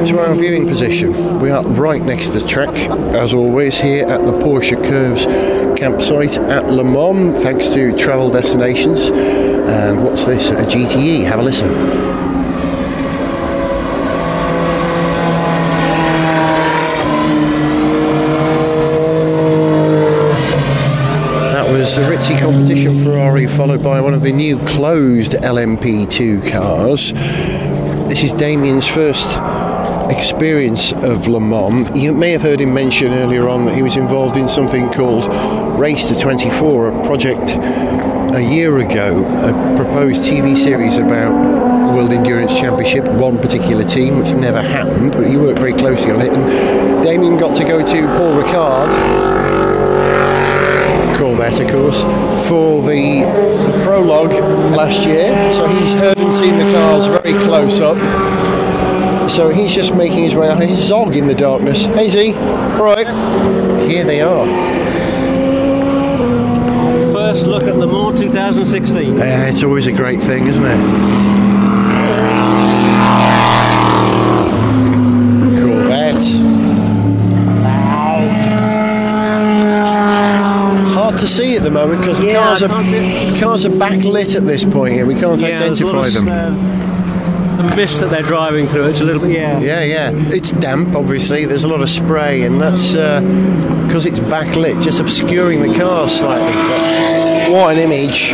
to 0.08 0.18
our 0.18 0.34
viewing 0.34 0.66
position. 0.66 1.38
We 1.38 1.50
are 1.50 1.62
right 1.62 2.02
next 2.02 2.26
to 2.28 2.40
the 2.40 2.46
track, 2.46 2.74
as 3.14 3.32
always, 3.32 3.78
here 3.78 4.04
at 4.06 4.24
the 4.26 4.32
Porsche 4.32 4.82
Curves 4.82 5.24
campsite 5.78 6.36
at 6.38 6.68
Le 6.68 6.82
Mans, 6.82 7.40
thanks 7.42 7.68
to 7.74 7.96
Travel 7.96 8.30
Destinations. 8.30 8.98
And 9.00 10.02
what's 10.02 10.24
this? 10.24 10.50
A 10.50 10.64
GTE. 10.64 11.24
Have 11.24 11.38
a 11.38 11.42
listen. 11.42 11.68
That 21.52 21.70
was 21.70 21.94
the 21.94 22.02
Risi 22.02 22.36
Competizione 22.38 23.04
Ferrari, 23.04 23.46
followed 23.46 23.82
by 23.84 24.00
one 24.00 24.14
of 24.14 24.22
the 24.22 24.32
new 24.32 24.58
closed 24.66 25.32
LMP2 25.32 26.50
cars. 26.50 27.12
This 28.08 28.22
is 28.22 28.32
Damien's 28.32 28.88
first 28.88 29.26
experience 30.10 30.92
of 30.92 31.28
Le 31.28 31.40
Mans. 31.40 31.94
You 31.94 32.14
may 32.14 32.30
have 32.30 32.40
heard 32.40 32.58
him 32.58 32.72
mention 32.72 33.12
earlier 33.12 33.50
on 33.50 33.66
that 33.66 33.74
he 33.74 33.82
was 33.82 33.96
involved 33.96 34.38
in 34.38 34.48
something 34.48 34.90
called 34.90 35.26
Race 35.78 36.08
to 36.08 36.18
24, 36.18 36.88
a 36.88 37.04
project 37.04 37.50
a 38.34 38.40
year 38.40 38.78
ago, 38.78 39.26
a 39.26 39.76
proposed 39.76 40.22
TV 40.22 40.56
series 40.56 40.96
about 40.96 41.94
World 41.94 42.10
Endurance 42.10 42.52
Championship, 42.52 43.06
one 43.20 43.36
particular 43.38 43.84
team, 43.84 44.20
which 44.20 44.34
never 44.34 44.62
happened, 44.62 45.12
but 45.12 45.26
he 45.26 45.36
worked 45.36 45.58
very 45.58 45.74
closely 45.74 46.10
on 46.10 46.22
it. 46.22 46.32
And 46.32 47.04
Damien 47.04 47.36
got 47.36 47.54
to 47.56 47.64
go 47.64 47.84
to 47.84 48.06
Paul 48.16 48.42
Ricard 48.42 49.77
Corvette, 51.16 51.60
of 51.60 51.70
course, 51.70 52.02
for 52.48 52.82
the, 52.82 53.22
the 53.70 53.82
prologue 53.84 54.32
last 54.76 55.00
year. 55.02 55.28
So 55.54 55.66
he's 55.68 55.94
heard 55.94 56.18
and 56.18 56.34
seen 56.34 56.56
the 56.56 56.72
cars 56.72 57.06
very 57.06 57.32
close 57.44 57.80
up. 57.80 57.98
So 59.30 59.50
he's 59.50 59.72
just 59.72 59.94
making 59.94 60.24
his 60.24 60.34
way 60.34 60.48
out. 60.48 60.62
He's 60.62 60.78
Zog 60.78 61.14
in 61.14 61.26
the 61.26 61.34
darkness. 61.34 61.84
Hey 61.84 62.08
Z, 62.08 62.32
right, 62.32 63.06
Here 63.88 64.04
they 64.04 64.20
are. 64.20 64.46
First 67.12 67.46
look 67.46 67.64
at 67.64 67.76
Le 67.76 67.86
Mans 67.86 68.18
2016. 68.18 69.16
Yeah, 69.16 69.46
it's 69.46 69.62
always 69.62 69.86
a 69.86 69.92
great 69.92 70.20
thing, 70.22 70.46
isn't 70.46 70.64
it? 70.64 70.78
Corvette. 75.60 76.57
Hard 81.18 81.28
to 81.28 81.34
see 81.34 81.56
at 81.56 81.64
the 81.64 81.70
moment 81.72 82.00
because 82.00 82.20
the 82.20 82.26
Yeah, 82.26 82.44
cars 82.44 82.62
are 82.62 82.68
the 82.68 83.40
cars 83.40 83.64
are 83.64 83.70
backlit 83.70 84.36
at 84.36 84.46
this 84.46 84.64
point 84.64 84.94
here. 84.94 85.04
We 85.04 85.16
can't 85.16 85.42
identify 85.42 86.10
them. 86.10 86.28
Uh, 86.28 87.56
the 87.56 87.74
mist 87.74 87.98
that 87.98 88.10
they're 88.10 88.22
driving 88.22 88.68
through, 88.68 88.84
it's 88.84 89.00
a 89.00 89.04
little 89.04 89.22
bit, 89.22 89.32
yeah. 89.32 89.58
Yeah, 89.58 89.82
yeah. 89.82 90.12
It's 90.14 90.52
damp, 90.52 90.94
obviously. 90.94 91.44
There's 91.44 91.64
a 91.64 91.68
lot 91.68 91.80
of 91.80 91.90
spray, 91.90 92.42
and 92.42 92.60
that's 92.60 92.94
uh, 92.94 93.20
because 93.88 94.06
it's 94.06 94.20
backlit, 94.20 94.80
just 94.80 95.00
obscuring 95.00 95.60
the 95.60 95.76
car 95.76 96.08
slightly. 96.08 96.52
But 96.52 97.50
what 97.50 97.76
an 97.76 97.80
image! 97.80 98.30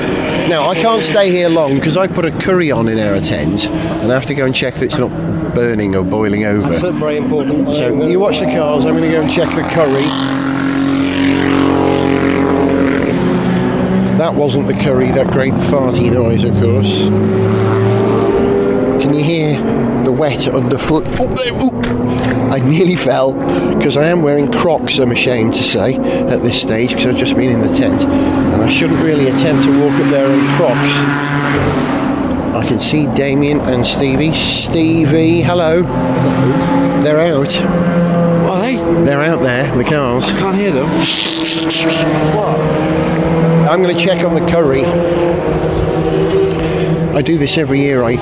Now 0.50 0.68
I 0.68 0.74
can't 0.74 1.02
stay 1.02 1.30
here 1.30 1.48
long 1.48 1.76
because 1.76 1.96
I 1.96 2.06
put 2.06 2.26
a 2.26 2.32
curry 2.32 2.70
on 2.70 2.86
in 2.88 2.98
our 2.98 3.18
tent, 3.18 3.64
and 3.64 4.12
I 4.12 4.14
have 4.14 4.26
to 4.26 4.34
go 4.34 4.44
and 4.44 4.54
check 4.54 4.74
that 4.74 4.84
it's 4.84 4.98
not 4.98 5.10
burning 5.54 5.96
or 5.96 6.04
boiling 6.04 6.44
over. 6.44 6.68
That's 6.68 6.82
very 6.98 7.16
important. 7.16 7.66
So 7.68 8.06
you 8.06 8.20
watch 8.20 8.40
the 8.40 8.46
cars. 8.46 8.84
I'm 8.84 8.94
going 8.94 9.04
to 9.04 9.10
go 9.10 9.22
and 9.22 9.32
check 9.32 9.48
the 9.54 9.62
curry. 9.72 10.53
That 14.34 14.40
wasn't 14.40 14.66
the 14.66 14.74
curry. 14.74 15.12
That 15.12 15.28
great 15.28 15.52
farty 15.52 16.10
noise, 16.12 16.42
of 16.42 16.54
course. 16.54 17.02
Can 19.00 19.14
you 19.14 19.22
hear 19.22 19.56
the 20.02 20.10
wet 20.10 20.48
underfoot? 20.48 21.04
Oh, 21.20 21.28
oop. 21.62 21.86
I 22.52 22.58
nearly 22.58 22.96
fell 22.96 23.32
because 23.76 23.96
I 23.96 24.06
am 24.06 24.22
wearing 24.22 24.50
Crocs. 24.50 24.98
I'm 24.98 25.12
ashamed 25.12 25.54
to 25.54 25.62
say 25.62 25.94
at 25.94 26.42
this 26.42 26.60
stage 26.60 26.88
because 26.88 27.06
I've 27.06 27.16
just 27.16 27.36
been 27.36 27.52
in 27.52 27.60
the 27.60 27.72
tent, 27.78 28.02
and 28.02 28.60
I 28.60 28.68
shouldn't 28.68 29.00
really 29.04 29.28
attempt 29.28 29.66
to 29.66 29.80
walk 29.80 29.92
up 30.00 30.10
there 30.10 30.28
in 30.28 30.44
Crocs. 30.56 30.90
I 32.56 32.66
can 32.66 32.80
see 32.80 33.06
Damien 33.14 33.60
and 33.60 33.86
Stevie. 33.86 34.34
Stevie, 34.34 35.42
hello. 35.42 35.82
They're 37.04 37.20
out. 37.20 37.56
Are 38.50 38.58
they? 38.58 38.78
They're 39.04 39.22
out 39.22 39.42
there, 39.42 39.72
the 39.76 39.84
cars. 39.84 40.24
I 40.24 40.36
can't 40.36 40.56
hear 40.56 40.72
them. 40.72 40.90
I'm 43.66 43.82
going 43.82 43.96
to 43.96 44.02
check 44.02 44.24
on 44.26 44.34
the 44.34 44.46
curry. 44.50 44.84
I 47.14 47.22
do 47.22 47.38
this 47.38 47.56
every 47.56 47.80
year. 47.80 48.04
I 48.04 48.16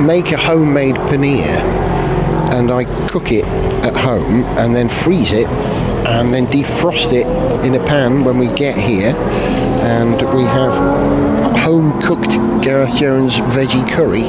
make 0.00 0.32
a 0.32 0.36
homemade 0.36 0.96
paneer 0.96 1.56
and 2.52 2.72
I 2.72 2.84
cook 3.08 3.30
it 3.30 3.44
at 3.84 3.94
home 3.94 4.42
and 4.58 4.74
then 4.74 4.88
freeze 4.88 5.32
it 5.32 5.46
and 5.46 6.34
then 6.34 6.46
defrost 6.48 7.12
it 7.12 7.26
in 7.64 7.74
a 7.76 7.84
pan 7.86 8.24
when 8.24 8.38
we 8.38 8.48
get 8.54 8.76
here. 8.76 9.14
And 9.14 10.16
we 10.34 10.42
have 10.42 11.56
home 11.58 12.00
cooked 12.02 12.30
Gareth 12.64 12.96
Jones 12.96 13.36
veggie 13.38 13.88
curry 13.92 14.24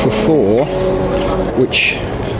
for 0.00 0.10
four, 0.10 0.64
which 1.58 1.92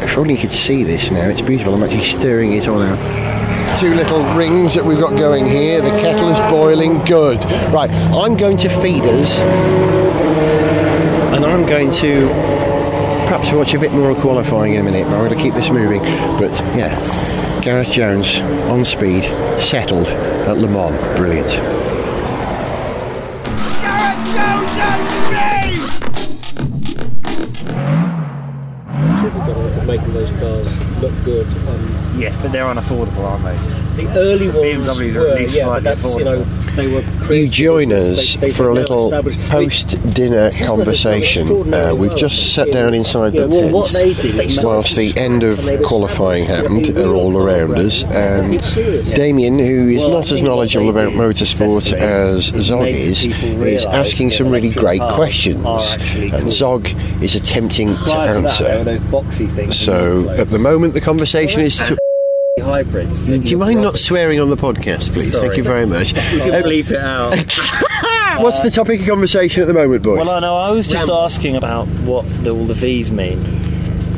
if 0.03 0.17
only 0.17 0.35
you 0.35 0.41
could 0.41 0.53
see 0.53 0.85
this 0.85 1.11
now, 1.11 1.29
it's 1.29 1.43
beautiful. 1.43 1.75
I'm 1.75 1.83
actually 1.83 2.01
stirring 2.01 2.55
it 2.55 2.67
on 2.67 2.81
our 2.81 3.30
two 3.79 3.95
little 3.95 4.23
rings 4.35 4.75
that 4.75 4.85
we've 4.85 4.99
got 4.99 5.17
going 5.17 5.47
here. 5.47 5.81
The 5.81 5.91
kettle 5.91 6.29
is 6.29 6.39
boiling. 6.51 7.05
Good. 7.05 7.39
Right, 7.73 7.91
I'm 7.91 8.37
going 8.37 8.57
to 8.59 8.69
feed 8.69 9.05
us, 9.05 9.39
and 11.35 11.45
I'm 11.45 11.67
going 11.67 11.93
to 11.93 12.29
perhaps 13.29 13.53
watch 13.53 13.75
a 13.75 13.79
bit 13.79 13.93
more 13.93 14.11
of 14.11 14.19
qualifying 14.19 14.75
in 14.75 14.81
a 14.81 14.85
minute. 14.85 15.05
But 15.05 15.15
I'm 15.15 15.27
going 15.27 15.39
to 15.39 15.43
keep 15.43 15.55
this 15.55 15.71
moving. 15.71 16.01
But 16.01 16.51
yeah, 16.77 17.61
Gareth 17.63 17.93
Jones 17.93 18.39
on 18.71 18.85
speed, 18.85 19.25
settled 19.61 20.07
at 20.09 20.59
Le 20.59 20.69
Mans. 20.69 21.19
Brilliant. 21.19 21.51
difficult 29.23 29.59
at 29.59 29.87
making 29.87 30.13
those 30.15 30.31
cars 30.41 30.90
look 31.01 31.25
good. 31.25 31.47
And 31.47 32.21
Yes, 32.21 32.37
but 32.43 32.53
they're 32.53 32.65
unaffordable, 32.65 33.25
aren't 33.25 33.45
they? 33.45 33.81
the 34.05 34.19
early 34.19 34.49
ones 34.49 34.89
are 34.89 35.21
were, 35.21 35.29
at 35.29 35.37
least 35.39 35.55
yeah, 35.55 35.65
but 35.67 35.83
slightly 35.83 36.03
that's 36.03 36.19
you 36.19 36.25
know. 36.25 36.45
You 37.31 37.49
join 37.49 37.93
us 37.93 38.35
they- 38.37 38.49
they 38.49 38.51
for 38.53 38.69
a 38.69 38.75
little 38.75 39.07
established. 39.07 39.39
I 39.39 39.43
mean, 39.43 39.69
post-dinner 39.71 40.51
conversation. 40.53 41.73
Uh, 41.75 41.95
we've 41.95 42.17
just 42.17 42.53
sat 42.55 42.73
down 42.73 42.95
inside 42.95 43.33
the 43.33 43.49
tent 43.49 43.73
whilst 43.73 43.93
the 43.95 44.39
end 44.41 44.51
scratch, 44.53 45.17
and 45.17 45.43
they 45.43 45.75
of 45.75 45.83
qualifying 45.83 46.45
happened 46.45 46.97
are 46.99 47.15
all 47.15 47.37
around 47.37 47.79
us, 47.79 48.03
and. 48.05 48.61
Damien, 49.15 49.59
who 49.59 49.89
is 49.89 50.07
not 50.07 50.31
as 50.31 50.43
knowledgeable 50.43 50.91
about 50.91 51.13
motorsport 51.13 51.93
as 51.93 52.45
Zog 52.45 52.89
is, 52.89 53.25
is 53.27 53.85
asking 53.85 54.31
some 54.31 54.51
really 54.51 54.71
great 54.71 55.01
questions, 55.01 55.65
and. 56.33 56.51
Zog 56.51 56.89
is 57.23 57.35
attempting 57.35 57.89
to 57.97 58.03
Prior 58.03 58.35
to 58.37 58.43
that, 58.43 58.59
there 58.59 58.69
were 58.69 58.79
answer. 58.81 58.85
those 58.85 58.99
boxy 59.01 59.51
things. 59.55 59.79
So 59.79 60.29
at 60.31 60.51
the 60.51 60.59
moment, 60.59 60.95
the 60.95 61.01
conversation 61.01 61.61
is. 61.61 61.81
To, 62.59 62.65
hybrids. 62.65 63.25
do 63.27 63.39
you 63.39 63.57
mind 63.59 63.81
not 63.81 63.97
swearing 63.97 64.41
on 64.41 64.51
the 64.51 64.57
podcast, 64.57 65.13
please? 65.13 65.33
Thank 65.33 65.57
you 65.57 65.63
very 65.63 65.87
much. 65.87 66.09
You 66.09 66.41
can 66.41 66.51
Uh, 66.55 66.63
bleep 66.63 66.91
it 66.91 66.97
out. 66.99 67.37
What's 68.43 68.59
the 68.61 68.71
topic 68.71 69.01
of 69.03 69.07
conversation 69.07 69.63
at 69.63 69.67
the 69.69 69.73
moment, 69.73 70.03
boys? 70.03 70.19
Well, 70.19 70.31
I 70.31 70.41
know. 70.41 70.57
I 70.57 70.71
was 70.73 70.89
just 70.89 71.09
asking 71.09 71.55
about 71.55 71.87
what 72.05 72.25
the, 72.43 72.51
all 72.51 72.65
the 72.65 72.75
V's 72.75 73.13
mean, 73.13 73.39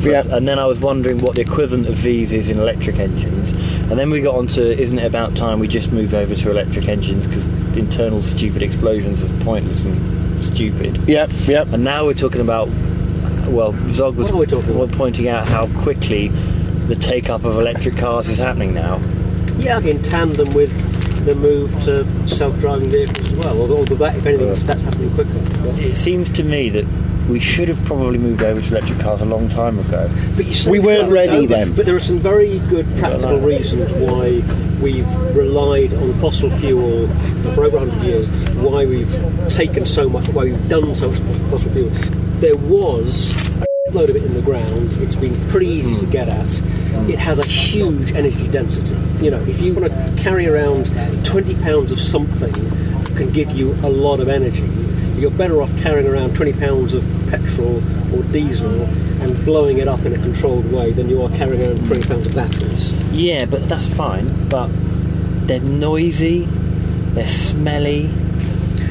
Yeah. 0.01 0.23
and 0.31 0.47
then 0.47 0.57
I 0.57 0.65
was 0.65 0.79
wondering 0.79 1.21
what 1.21 1.35
the 1.35 1.41
equivalent 1.41 1.87
of 1.87 1.93
V's 1.93 2.33
is 2.33 2.49
in 2.49 2.57
electric 2.57 2.97
engines, 2.97 3.51
and 3.91 3.99
then 3.99 4.09
we 4.09 4.21
got 4.21 4.33
on 4.35 4.47
to 4.47 4.81
isn't 4.81 4.97
it 4.97 5.05
about 5.05 5.35
time 5.35 5.59
we 5.59 5.67
just 5.67 5.91
move 5.91 6.15
over 6.15 6.33
to 6.33 6.49
electric 6.49 6.87
engines 6.87 7.27
because 7.27 7.43
internal 7.77 8.23
stupid 8.23 8.63
explosions 8.63 9.23
are 9.23 9.43
pointless 9.43 9.83
and 9.83 10.43
stupid. 10.45 11.07
Yep, 11.07 11.29
yep. 11.45 11.67
And 11.71 11.83
now 11.83 12.05
we're 12.05 12.13
talking 12.15 12.41
about 12.41 12.67
well, 13.47 13.73
Zog 13.91 14.15
was 14.15 14.31
What 14.31 14.35
are 14.35 14.37
we 14.37 14.45
talking 14.47 14.75
about? 14.75 14.91
pointing 14.93 15.27
out 15.27 15.47
how 15.47 15.67
quickly 15.83 16.31
the 16.87 16.95
take 16.95 17.29
up 17.29 17.43
of 17.43 17.57
electric 17.57 17.97
cars 17.97 18.27
is 18.27 18.37
happening 18.37 18.73
now. 18.73 18.99
Yeah, 19.57 19.79
in 19.79 20.01
tandem 20.01 20.53
with 20.53 20.71
the 21.25 21.35
move 21.35 21.71
to 21.83 22.05
self-driving 22.27 22.89
vehicles 22.89 23.31
as 23.31 23.37
well. 23.37 23.61
Although, 23.61 23.77
although 23.77 23.95
that, 23.95 24.15
if 24.15 24.25
anything, 24.25 24.53
that's 24.53 24.83
happening 24.83 25.13
quicker. 25.13 25.31
Yeah. 25.65 25.87
It 25.87 25.95
seems 25.95 26.29
to 26.31 26.43
me 26.43 26.69
that 26.69 26.85
we 27.29 27.39
should 27.39 27.69
have 27.69 27.83
probably 27.85 28.17
moved 28.17 28.41
over 28.41 28.61
to 28.61 28.67
electric 28.67 28.99
cars 28.99 29.21
a 29.21 29.25
long 29.25 29.47
time 29.49 29.79
ago. 29.79 30.09
But 30.35 30.45
you 30.45 30.71
We 30.71 30.79
weren't 30.79 31.07
so, 31.07 31.11
ready 31.11 31.41
so, 31.43 31.47
then. 31.47 31.73
But 31.73 31.85
there 31.85 31.95
are 31.95 32.01
some 32.01 32.19
very 32.19 32.59
good 32.59 32.85
practical 32.97 33.39
reasons 33.39 33.93
why 33.93 34.41
we've 34.81 35.09
relied 35.33 35.93
on 35.93 36.13
fossil 36.15 36.49
fuel 36.59 37.07
for 37.55 37.63
over 37.63 37.77
100 37.77 38.03
years, 38.03 38.29
why 38.55 38.85
we've 38.85 39.11
taken 39.47 39.85
so 39.85 40.09
much, 40.09 40.27
why 40.29 40.45
we've 40.45 40.69
done 40.69 40.93
so 40.95 41.09
much 41.09 41.19
fossil 41.49 41.71
fuel. 41.71 41.89
There 42.39 42.57
was 42.57 43.52
load 43.93 44.09
of 44.09 44.15
it 44.15 44.23
in 44.23 44.33
the 44.33 44.41
ground. 44.41 44.91
It's 45.01 45.15
been 45.15 45.35
pretty 45.49 45.67
easy 45.67 46.05
to 46.05 46.11
get 46.11 46.29
at. 46.29 46.49
It 47.09 47.19
has 47.19 47.39
a 47.39 47.45
huge 47.45 48.11
energy 48.13 48.47
density. 48.47 48.95
You 49.23 49.31
know, 49.31 49.41
if 49.43 49.61
you 49.61 49.73
want 49.73 49.91
to 49.91 50.13
carry 50.21 50.47
around 50.47 50.85
20 51.25 51.55
pounds 51.63 51.91
of 51.91 51.99
something 51.99 52.51
that 52.51 53.13
can 53.17 53.31
give 53.31 53.51
you 53.51 53.73
a 53.83 53.89
lot 53.89 54.19
of 54.19 54.29
energy, 54.29 54.67
you're 55.19 55.31
better 55.31 55.61
off 55.61 55.75
carrying 55.81 56.07
around 56.07 56.35
20 56.35 56.53
pounds 56.53 56.93
of 56.93 57.03
petrol 57.29 57.77
or 58.15 58.23
diesel 58.31 58.83
and 59.21 59.45
blowing 59.45 59.77
it 59.77 59.87
up 59.87 59.99
in 60.05 60.13
a 60.13 60.17
controlled 60.17 60.69
way 60.71 60.91
than 60.91 61.09
you 61.09 61.21
are 61.21 61.29
carrying 61.29 61.61
around 61.61 61.85
20 61.85 62.07
pounds 62.07 62.27
of 62.27 62.35
batteries. 62.35 62.91
Yeah, 63.11 63.45
but 63.45 63.69
that's 63.69 63.87
fine. 63.87 64.49
But 64.49 64.69
they're 65.47 65.59
noisy, 65.61 66.45
they're 67.13 67.27
smelly. 67.27 68.09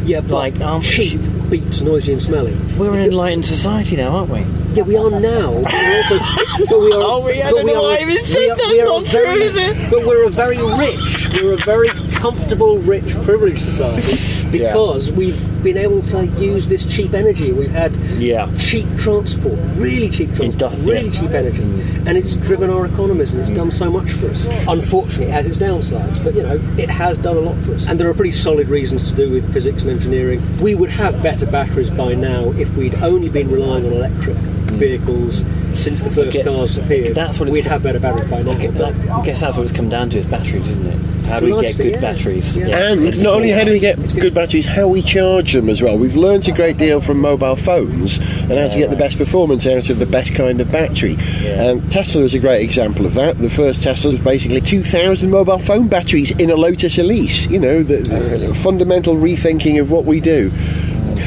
Yeah, 0.05 0.21
but 0.21 0.31
Like, 0.31 0.61
um, 0.61 0.81
cheap 0.83 1.21
beats 1.53 1.83
noisy 1.83 2.15
and 2.15 2.23
smelly. 2.23 2.57
We're 2.79 2.95
an 2.95 3.03
enlightened 3.03 3.45
society 3.45 3.95
now, 3.97 4.17
aren't 4.17 4.31
we? 4.31 4.41
Yeah, 4.73 4.85
we 4.85 4.97
are 4.97 5.11
now. 5.11 5.53
But 5.63 5.73
we're 5.73 5.97
also, 5.99 6.19
but 6.67 6.81
we 6.81 6.93
are. 6.93 7.03
Oh, 7.03 7.21
are 7.21 7.27
we? 7.27 7.43
I 7.43 7.51
but 7.51 7.57
don't 7.57 7.67
we 7.67 7.73
know 7.73 7.85
are, 7.85 7.89
why 7.89 7.97
I 7.99 8.01
even 8.03 8.09
we 8.09 8.23
said 8.23 8.49
are- 8.51 8.57
that's 8.57 8.69
we 8.73 8.81
are 8.81 8.87
not 8.87 9.03
a 9.03 9.09
very, 9.11 9.35
true, 9.37 9.43
is 9.43 9.57
it? 9.59 9.91
But 9.91 10.07
we're 10.07 10.27
a 10.27 10.31
very 10.31 10.57
rich, 10.57 11.29
we're 11.35 11.53
a 11.53 11.57
very 11.59 11.89
comfortable, 12.13 12.79
rich, 12.79 13.05
privileged 13.25 13.61
society 13.63 14.17
because 14.51 15.13
we've 15.13 15.39
been 15.62 15.78
able 15.78 16.02
to 16.02 16.26
use 16.26 16.69
this 16.69 16.85
cheap 16.85 17.14
energy. 17.14 17.52
We've 17.52 17.71
had 17.71 17.95
Yeah. 18.19 18.49
cheap 18.59 18.87
transport, 18.99 19.59
really 19.76 20.09
cheap 20.11 20.35
transport, 20.35 20.73
really 20.81 21.07
yeah. 21.07 21.21
cheap 21.21 21.31
energy, 21.31 21.62
and 22.07 22.19
it's 22.19 22.35
driven 22.35 22.71
our 22.71 22.87
economies 22.87 23.31
and 23.33 23.40
it's 23.40 23.50
mm. 23.50 23.57
done 23.57 23.71
so 23.71 23.90
much 23.90 24.11
for 24.12 24.28
us. 24.31 24.47
Unfortunately, 24.69 25.26
it 25.26 25.33
has 25.33 25.47
its 25.47 25.59
downsides, 25.59 26.23
but 26.25 26.35
you 26.35 26.42
know, 26.42 26.61
it 26.76 26.90
has 26.90 27.19
done 27.19 27.37
a 27.37 27.40
lot 27.40 27.57
for 27.59 27.75
us. 27.75 27.87
And 27.87 27.99
there 27.99 28.09
are 28.09 28.14
pretty 28.14 28.33
solid 28.33 28.69
reasons 28.69 29.09
to 29.11 29.16
do 29.16 29.31
with 29.31 29.52
physics 29.52 29.83
and 29.83 29.90
engineering. 29.90 30.42
We 30.61 30.75
would 30.75 30.90
have 30.90 31.23
better 31.23 31.47
batteries 31.47 31.90
by 31.90 32.14
now 32.14 32.52
if 32.59 32.75
we'd 32.76 32.95
only 32.97 33.28
been 33.28 33.50
relying 33.50 33.87
on 33.87 33.92
electric 33.92 34.37
mm. 34.37 34.71
vehicles 34.76 35.45
since 35.75 36.00
the 36.02 36.11
first 36.11 36.37
Okay, 36.37 36.42
cars 36.42 36.76
appeared. 36.76 37.14
that's 37.14 37.38
what 37.38 37.49
it's- 37.49 37.52
we'd 37.64 37.71
have 37.71 37.83
better 37.83 37.99
batteries 38.00 38.31
by 38.31 38.42
now. 38.42 38.52
I 38.52 38.54
gu- 38.66 38.73
But- 38.73 38.95
I 39.11 39.25
guess 39.25 39.40
that's 39.40 39.57
what 39.57 39.64
it's 39.64 39.73
come 39.75 39.88
down 39.88 40.11
to 40.11 40.19
is 40.19 40.26
batteries, 40.26 40.66
isn't 40.69 40.87
it? 40.87 40.99
How 41.26 41.41
do 41.41 41.55
we 41.55 41.62
get 41.62 41.76
good 41.76 41.93
yeah. 41.93 42.00
batteries? 42.00 42.57
Yeah. 42.57 42.93
And 42.93 43.23
not 43.23 43.35
only 43.35 43.50
how 43.50 43.64
do 43.64 43.73
we 43.73 43.79
get 43.79 43.97
good 44.14 44.35
batteries, 44.35 44.67
how 44.67 44.88
we 44.88 45.02
charge 45.02 45.52
them 45.52 45.69
as 45.69 45.81
well. 45.81 45.97
We've 45.99 46.17
learnt 46.17 46.49
a 46.49 46.52
great 46.52 46.76
deal 46.76 47.00
from 47.00 47.21
mobile 47.21 47.57
phones 47.57 48.19
and 48.19 48.52
how 48.52 48.69
to 48.69 48.79
get 48.79 48.91
the 48.91 48.97
best 48.97 49.19
performance 49.19 49.67
out 49.67 49.88
of 49.88 49.99
the 49.99 50.07
best 50.07 50.35
kind 50.35 50.61
of 50.61 50.71
battery. 50.71 51.17
Yeah. 51.41 51.69
Um, 51.69 51.88
Tesla 51.88 52.23
is 52.23 52.35
a 52.35 52.38
great 52.38 52.62
example 52.62 53.07
of 53.07 53.14
that. 53.14 53.38
The 53.38 53.50
first 53.50 53.83
Tesla 53.83 54.12
was 54.12 54.21
basically 54.21 54.61
2,000 54.61 55.31
mobile 55.31 55.59
phone 55.59 55.88
batteries 55.88 56.31
in 56.33 56.50
a 56.50 56.57
Lotus 56.57 56.99
Elise. 56.99 57.47
You 57.47 57.61
know, 57.61 57.83
the, 57.83 57.99
the 57.99 58.55
fundamental 58.57 59.17
rethinking 59.17 59.81
of 59.81 59.91
what 59.91 60.05
we 60.05 60.21
do. 60.21 60.50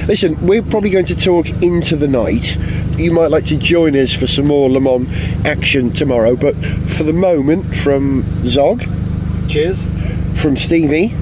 Listen, 0.07 0.39
we're 0.45 0.61
probably 0.61 0.91
going 0.91 1.05
to 1.05 1.15
talk 1.15 1.49
into 1.63 1.95
the 1.95 2.07
night. 2.07 2.57
You 2.97 3.11
might 3.11 3.31
like 3.31 3.45
to 3.45 3.57
join 3.57 3.95
us 3.95 4.13
for 4.13 4.27
some 4.27 4.45
more 4.45 4.69
Le 4.69 4.79
Mans 4.79 5.07
action 5.45 5.91
tomorrow, 5.91 6.35
but 6.35 6.55
for 6.87 7.03
the 7.03 7.13
moment, 7.13 7.75
from 7.75 8.23
Zog, 8.45 8.83
Cheers. 9.47 9.85
from 10.41 10.55
Stevie, 10.57 11.13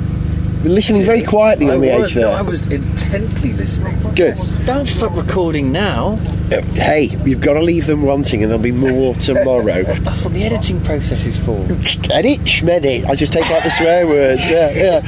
we're 0.63 0.69
listening 0.69 1.03
very 1.03 1.23
quietly 1.23 1.69
I 1.69 1.75
on 1.75 1.81
the 1.81 1.89
was, 1.91 2.11
edge 2.15 2.21
no. 2.21 2.31
I 2.31 2.41
was 2.41 2.71
intently 2.71 3.51
listening. 3.53 3.99
Good. 4.15 4.37
Don't 4.65 4.85
stop 4.87 5.13
recording 5.15 5.71
now. 5.71 6.17
Uh, 6.51 6.61
hey, 6.73 7.17
you've 7.25 7.41
got 7.41 7.53
to 7.53 7.61
leave 7.61 7.85
them 7.85 8.01
wanting, 8.03 8.41
and 8.43 8.49
there'll 8.51 8.63
be 8.63 8.71
more 8.71 9.13
tomorrow. 9.29 9.83
That's 9.83 10.23
what 10.23 10.33
the 10.33 10.43
editing 10.45 10.79
process 10.83 11.25
is 11.25 11.37
for. 11.39 11.57
Edit, 12.13 12.39
schmedit. 12.45 13.05
I 13.05 13.15
just 13.15 13.33
take 13.33 13.49
out 13.51 13.63
the 13.63 13.69
swear 13.71 14.07
words. 14.07 14.49
Yeah, 14.49 14.69
yeah. 14.71 15.01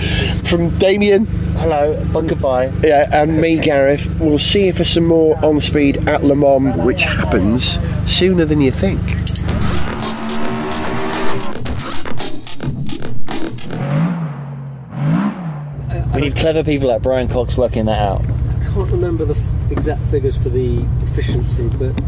From 0.44 0.78
Damien, 0.78 1.26
Hello, 1.56 2.04
bye 2.12 2.28
goodbye. 2.28 2.72
yeah, 2.84 3.08
and 3.14 3.40
me, 3.40 3.58
Gareth. 3.58 4.14
We'll 4.20 4.38
see 4.40 4.66
you 4.68 4.74
for 4.74 4.84
some 4.84 5.06
more 5.06 5.38
on 5.46 5.62
speed 5.62 6.06
at 6.08 6.22
Le 6.24 6.36
Mans, 6.36 6.76
which 6.84 7.04
happens 7.04 7.80
sooner 8.12 8.44
than 8.44 8.60
you 8.60 8.72
think. 8.72 9.00
Clever 16.46 16.64
people 16.64 16.88
like 16.88 17.02
Brian 17.02 17.28
Cox 17.28 17.58
working 17.58 17.86
that 17.88 17.98
out. 17.98 18.22
I 18.24 18.66
can't 18.72 18.92
remember 18.92 19.26
the 19.26 19.34
f- 19.34 19.72
exact 19.72 20.00
figures 20.12 20.38
for 20.38 20.50
the 20.50 20.78
efficiency, 21.02 21.68
but 21.70 22.00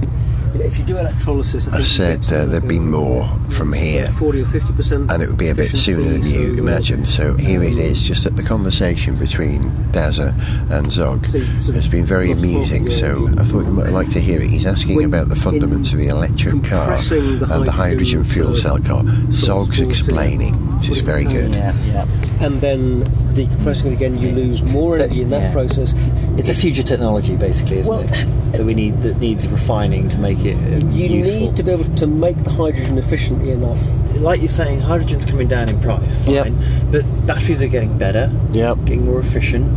if 0.56 0.78
you 0.78 0.86
do 0.86 0.98
electrolysis, 0.98 1.68
I, 1.68 1.78
I 1.78 1.82
said 1.82 2.20
uh, 2.32 2.46
there'd 2.46 2.68
be 2.68 2.80
more 2.80 3.28
from 3.50 3.74
here. 3.74 4.12
forty 4.14 4.42
or 4.42 4.48
fifty 4.48 4.74
percent, 4.74 5.12
and 5.12 5.22
it 5.22 5.28
would 5.30 5.38
be 5.38 5.50
a 5.50 5.56
bit 5.56 5.76
sooner 5.76 6.04
than 6.04 6.24
you 6.24 6.54
imagined. 6.56 7.08
So 7.08 7.36
here 7.36 7.64
it 7.64 7.78
is, 7.78 8.02
just 8.02 8.24
that 8.24 8.36
the 8.36 8.44
conversation 8.44 9.16
between 9.18 9.64
Dazza 9.92 10.34
and 10.72 10.92
Zog. 10.92 11.26
So 11.26 11.38
you 11.38 11.74
It's 11.74 11.88
been 11.88 12.06
very 12.06 12.32
amusing, 12.32 12.90
so 12.90 13.30
I 13.38 13.44
thought 13.44 13.66
you 13.66 13.72
might 13.72 13.92
like 13.92 14.10
to 14.12 14.20
hear 14.20 14.42
it. 14.42 14.50
He's 14.50 14.66
asking 14.66 15.04
about 15.04 15.30
the 15.30 15.36
in 15.36 15.42
fundaments 15.42 15.92
of 15.94 16.00
the 16.00 16.08
electric 16.08 16.64
car 16.64 16.98
the 17.02 17.48
and 17.52 17.66
the 17.66 17.72
hydrogen 17.72 17.98
hydrogen 17.98 18.24
fuel 18.24 18.54
cell 18.56 18.80
car. 18.80 19.04
Zog's 19.32 19.80
explaining, 19.80 20.54
which 20.78 20.90
is 20.90 21.00
very 21.00 21.24
good. 21.24 21.54
Yeah, 21.54 21.74
yeah. 21.86 22.46
and 22.46 22.62
then 22.62 23.06
decompressing 23.34 23.86
it 23.86 23.94
again, 23.94 24.20
you 24.20 24.32
lose 24.32 24.62
more 24.64 24.96
So, 24.96 25.04
energy 25.04 25.22
in 25.22 25.30
that 25.30 25.42
yeah. 25.42 25.52
process. 25.52 25.94
It's 26.38 26.50
a 26.50 26.54
future 26.54 26.84
technology, 26.84 27.36
basically, 27.36 27.80
isn't 27.80 27.92
Well- 27.92 28.02
it? 28.08 28.28
That 28.54 28.66
we 28.66 28.74
need 28.74 29.02
that 29.02 29.18
needs 29.20 29.46
refining 29.48 30.08
to 30.10 30.18
make 30.18 30.37
it 30.46 30.56
uh, 30.56 30.88
You 30.88 31.08
useful. 31.18 31.40
need 31.40 31.56
to 31.58 31.64
be 31.64 31.72
able 31.72 31.96
to 31.96 32.08
make 32.08 32.44
the 32.44 32.50
hydrogen 32.52 32.98
efficiently 32.98 33.52
enough. 33.52 33.80
like 34.18 34.40
you're 34.42 34.48
saying, 34.50 34.80
hydrogen's 34.82 35.26
coming 35.26 35.48
down 35.48 35.70
in 35.70 35.80
price, 35.80 36.16
fine, 36.26 36.34
Yep. 36.34 36.54
but 36.92 37.28
batteries 37.28 37.62
are 37.62 37.68
getting 37.68 37.96
better, 38.00 38.32
Yep. 38.52 38.86
getting 38.86 39.06
more 39.06 39.20
efficient. 39.20 39.68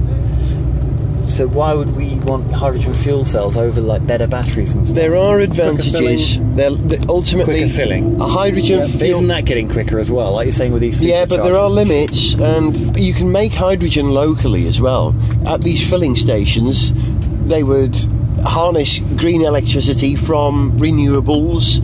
So 1.28 1.46
why 1.46 1.74
would 1.74 1.94
we 1.96 2.14
want 2.16 2.50
hydrogen 2.52 2.92
fuel 2.94 3.24
cells 3.24 3.56
over 3.56 3.80
like 3.80 4.04
better 4.06 4.26
batteries 4.26 4.74
and 4.74 4.84
stuff? 4.86 4.96
There 4.96 5.16
are 5.16 5.38
advantages. 5.40 6.38
They're, 6.56 6.70
they 6.74 6.98
ultimately 7.08 7.60
Quicker 7.60 7.74
filling. 7.74 8.20
a 8.20 8.26
hydrogen 8.26 8.80
Yeah, 8.80 8.86
fuel. 8.86 9.10
isn't 9.12 9.28
that 9.28 9.44
getting 9.44 9.68
quicker 9.68 10.00
as 10.00 10.10
well? 10.10 10.32
Like 10.32 10.46
you're 10.46 10.54
saying 10.54 10.72
with 10.72 10.80
these. 10.82 11.00
Yeah, 11.02 11.26
but 11.26 11.44
there 11.44 11.54
are 11.56 11.70
limits, 11.70 12.34
and 12.34 12.96
you 12.98 13.12
can 13.14 13.30
make 13.30 13.52
hydrogen 13.52 14.10
locally 14.10 14.66
as 14.66 14.80
well. 14.80 15.14
At 15.46 15.60
these 15.62 15.88
filling 15.88 16.16
stations, 16.16 16.92
they 17.46 17.62
would 17.62 17.94
harness 18.44 18.98
green 19.16 19.42
electricity 19.42 20.16
from 20.16 20.78
renewables. 20.78 21.80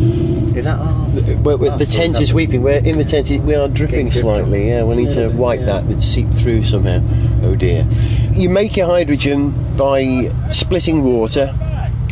Is 0.57 0.65
that? 0.65 0.79
Oh, 0.81 1.07
Oh, 1.45 1.79
the 1.79 1.87
tent 1.87 2.21
is 2.21 2.35
weeping. 2.35 2.63
We're 2.63 2.85
in 2.85 2.99
the 2.99 3.05
tent. 3.05 3.29
We 3.45 3.55
are 3.55 3.69
dripping 3.69 4.13
slightly. 4.13 4.69
Yeah, 4.69 4.85
we 4.85 4.97
need 4.97 5.15
to 5.15 5.29
wipe 5.29 5.61
yeah. 5.61 5.67
that. 5.67 5.89
That 5.89 6.03
seep 6.03 6.29
through 6.31 6.65
somehow. 6.65 7.01
Oh 7.43 7.55
dear. 7.55 7.87
You 8.33 8.51
make 8.51 8.77
your 8.77 8.87
hydrogen 8.87 9.55
by 9.77 10.31
splitting 10.51 11.05
water. 11.05 11.55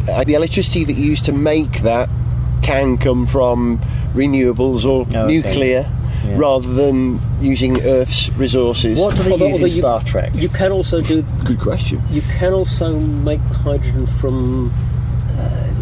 Uh, 0.09 0.25
the 0.25 0.35
electricity 0.35 0.85
that 0.85 0.93
you 0.93 1.07
use 1.07 1.21
to 1.23 1.33
make 1.33 1.81
that 1.81 2.09
can 2.63 2.97
come 2.97 3.27
from 3.27 3.79
renewables 4.13 4.85
or 4.85 5.03
okay. 5.03 5.27
nuclear. 5.27 5.91
Yeah. 6.25 6.37
Rather 6.39 6.73
than 6.73 7.21
using 7.41 7.81
Earth's 7.83 8.31
resources. 8.33 8.99
what 8.99 9.15
do 9.17 9.23
they 9.25 9.33
Although- 9.33 9.47
use 9.47 9.55
although 9.55 9.67
in 9.67 9.73
you- 9.73 9.81
Star 9.83 10.03
Trek? 10.03 10.33
You 10.35 10.49
can 10.49 10.73
also 10.73 11.01
do. 11.03 11.23
Good 11.45 11.61
question. 11.61 12.01
You 12.11 12.23
can 12.39 12.53
also 12.55 12.99
make 12.99 13.41
hydrogen 13.41 14.07
from. 14.07 14.73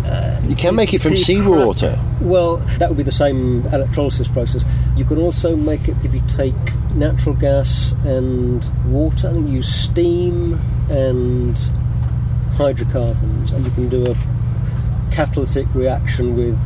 Uh, 0.05 0.41
you 0.49 0.57
can 0.57 0.71
uh, 0.71 0.73
make 0.73 0.93
it 0.93 1.01
from 1.01 1.15
seawater. 1.17 1.99
Well, 2.21 2.57
that 2.79 2.89
would 2.89 2.97
be 2.99 3.05
the 3.05 3.13
same 3.13 3.65
electrolysis 3.73 4.27
process. 4.29 4.65
You 4.97 5.05
can 5.05 5.19
also 5.19 5.55
make 5.57 5.87
it 5.89 5.97
if 6.03 6.13
you 6.13 6.23
take 6.29 6.55
natural 6.95 7.35
gas 7.37 7.95
and 8.05 8.69
water. 8.91 9.29
I 9.29 9.33
think 9.33 9.47
you 9.49 9.55
use 9.55 9.73
steam 9.73 10.61
and 10.91 11.57
hydrocarbons, 12.57 13.53
and 13.53 13.65
you 13.65 13.71
can 13.73 13.89
do 13.89 14.05
a 14.11 14.17
catalytic 15.15 15.67
reaction 15.75 16.37
with 16.37 16.59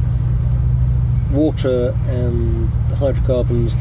water 1.33 1.95
and 2.09 2.69
hydrocarbons. 2.95 3.75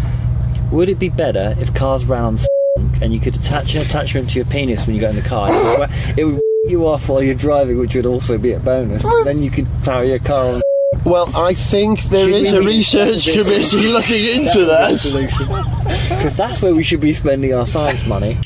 Would 0.72 0.90
it 0.90 1.00
be 1.00 1.10
better 1.10 1.56
if 1.60 1.74
cars 1.74 2.06
ran 2.06 2.24
on 2.24 2.38
and 3.02 3.14
you 3.14 3.20
could 3.20 3.36
attach 3.36 3.76
an 3.76 3.82
attachment 3.82 4.30
to 4.32 4.36
your 4.38 4.46
penis 4.46 4.86
when 4.86 4.96
you 4.96 5.02
got 5.02 5.12
in 5.12 5.16
the 5.18 5.22
car? 5.22 5.50
It 5.50 5.54
would, 5.54 5.80
wa- 5.80 5.88
it 6.18 6.26
would 6.26 6.42
you 6.70 6.88
off 6.88 7.08
while 7.10 7.22
you're 7.22 7.36
driving, 7.36 7.78
which 7.78 7.94
would 7.96 8.06
also 8.08 8.38
be 8.38 8.52
a 8.54 8.60
bonus. 8.60 9.04
Then 9.24 9.42
you 9.44 9.52
could 9.52 9.68
power 9.84 10.04
your 10.04 10.20
car 10.20 10.56
on. 10.56 10.62
Well, 11.04 11.30
I 11.36 11.54
think 11.54 12.04
there 12.04 12.26
Should 12.32 12.44
is 12.46 12.54
a 12.54 12.62
research 12.62 13.26
committee 13.26 13.88
looking 13.88 14.26
into 14.38 14.66
that. 14.66 16.10
Because 16.10 16.36
that's 16.36 16.62
where 16.62 16.74
we 16.74 16.84
should 16.84 17.02
be 17.02 17.14
spending 17.14 17.54
our 17.54 17.68
science 17.68 18.06
money. 18.08 18.38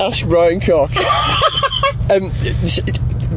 Ask 0.00 0.28
Brian 0.28 0.60
Cock. 0.60 0.90
um, 2.10 2.30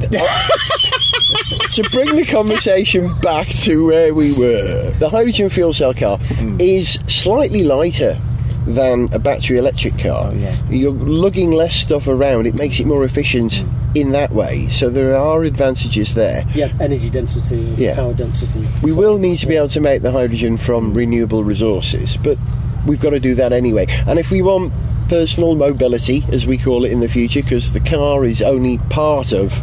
to 1.72 1.90
bring 1.92 2.16
the 2.16 2.26
conversation 2.26 3.14
back 3.20 3.48
to 3.48 3.86
where 3.86 4.14
we 4.14 4.34
were, 4.34 4.92
the 5.00 5.10
hydrogen 5.10 5.50
fuel 5.50 5.74
cell 5.74 5.94
car 5.94 6.18
hmm. 6.18 6.60
is 6.60 6.94
slightly 7.08 7.64
lighter 7.64 8.20
than 8.66 9.08
a 9.14 9.20
battery 9.20 9.58
electric 9.58 9.98
car. 9.98 10.30
Oh, 10.32 10.36
yeah. 10.36 10.56
You're 10.70 10.92
lugging 10.92 11.52
less 11.52 11.76
stuff 11.76 12.08
around, 12.08 12.48
it 12.48 12.56
makes 12.56 12.80
it 12.80 12.86
more 12.86 13.04
efficient 13.04 13.56
hmm. 13.56 13.98
in 13.98 14.12
that 14.12 14.32
way. 14.32 14.68
So 14.70 14.90
there 14.90 15.16
are 15.16 15.44
advantages 15.44 16.14
there. 16.14 16.46
Yeah, 16.54 16.72
energy 16.80 17.10
density, 17.10 17.74
Yeah. 17.78 17.96
power 17.96 18.14
density. 18.14 18.68
We 18.82 18.92
So- 18.92 18.98
will 18.98 19.18
need 19.18 19.40
to 19.40 19.48
be 19.48 19.56
able 19.56 19.70
to 19.70 19.82
make 19.82 20.02
the 20.02 20.12
hydrogen 20.12 20.58
from 20.58 20.92
hmm. 20.92 20.98
renewable 20.98 21.44
resources, 21.44 22.18
but 22.18 22.38
we've 22.86 23.02
got 23.02 23.12
to 23.12 23.20
do 23.20 23.36
that 23.36 23.54
anyway. 23.54 23.88
And 24.06 24.20
if 24.20 24.32
we 24.32 24.42
want 24.42 24.74
personal 25.08 25.56
mobility, 25.56 26.26
as 26.32 26.46
we 26.46 26.58
call 26.58 26.84
it 26.86 26.92
in 26.92 27.00
the 27.00 27.10
future, 27.10 27.42
because 27.42 27.74
the 27.74 27.80
car 27.80 28.26
is 28.26 28.42
only 28.42 28.78
part 28.90 29.32
of 29.32 29.54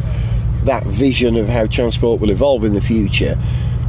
that 0.64 0.84
vision 0.84 1.36
of 1.36 1.48
how 1.48 1.66
transport 1.66 2.20
will 2.20 2.30
evolve 2.30 2.64
in 2.64 2.74
the 2.74 2.80
future, 2.80 3.38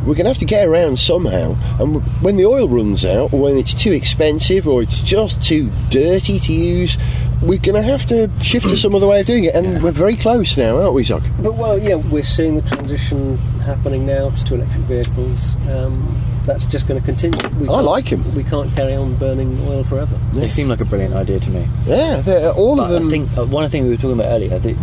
we're 0.02 0.14
going 0.14 0.26
to 0.26 0.30
have 0.30 0.38
to 0.38 0.46
get 0.46 0.68
around 0.68 1.00
somehow. 1.00 1.56
And 1.80 2.02
when 2.22 2.38
the 2.38 2.46
oil 2.46 2.68
runs 2.70 3.04
out, 3.04 3.34
or 3.34 3.42
when 3.42 3.58
it's 3.58 3.74
too 3.74 3.92
expensive, 3.92 4.68
or 4.68 4.84
it's 4.84 5.00
just 5.00 5.44
too 5.44 5.72
dirty 5.90 6.40
to 6.40 6.54
use, 6.54 6.96
we're 7.42 7.58
going 7.60 7.76
to 7.76 7.82
have 7.82 8.06
to 8.08 8.30
shift 8.40 8.70
to 8.70 8.78
some 8.78 8.94
other 8.96 9.08
way 9.08 9.22
of 9.22 9.26
doing 9.26 9.46
it. 9.46 9.56
And 9.56 9.82
we're 9.82 9.92
very 9.92 10.16
close 10.16 10.58
now, 10.58 10.78
aren't 10.78 10.94
we, 10.94 11.04
Zog? 11.04 11.24
But 11.42 11.56
well, 11.56 11.78
yeah, 11.80 11.96
we're 11.96 12.24
seeing 12.24 12.56
the 12.56 12.62
transition 12.62 13.38
happening 13.66 14.06
now 14.06 14.30
to 14.30 14.56
electric 14.56 14.82
vehicles. 14.84 15.56
Um, 15.70 16.22
that's 16.46 16.66
just 16.68 16.88
going 16.88 17.00
to 17.00 17.06
continue. 17.06 17.40
We 17.60 17.66
I 17.68 17.74
can't- 17.74 17.86
like 17.86 18.12
'em. 18.12 18.36
We 18.36 18.44
can't 18.44 18.72
carry 18.76 18.94
on 18.94 19.16
burning 19.16 19.60
oil 19.68 19.84
forever. 19.84 20.16
They 20.34 20.50
seem 20.50 20.70
like 20.70 20.82
a 20.82 20.86
brilliant 20.86 21.16
idea 21.16 21.40
to 21.40 21.50
me. 21.50 21.68
Yeah, 21.88 22.22
they're- 22.22 22.50
all 22.52 22.80
of 22.80 22.90
them. 22.90 23.08
I 23.08 23.10
think 23.10 23.36
uh, 23.36 23.46
one 23.46 23.68
thing 23.72 23.84
we 23.86 23.90
were 23.90 23.96
talking 23.96 24.14
about 24.20 24.32
earlier, 24.32 24.60
the, 24.60 24.78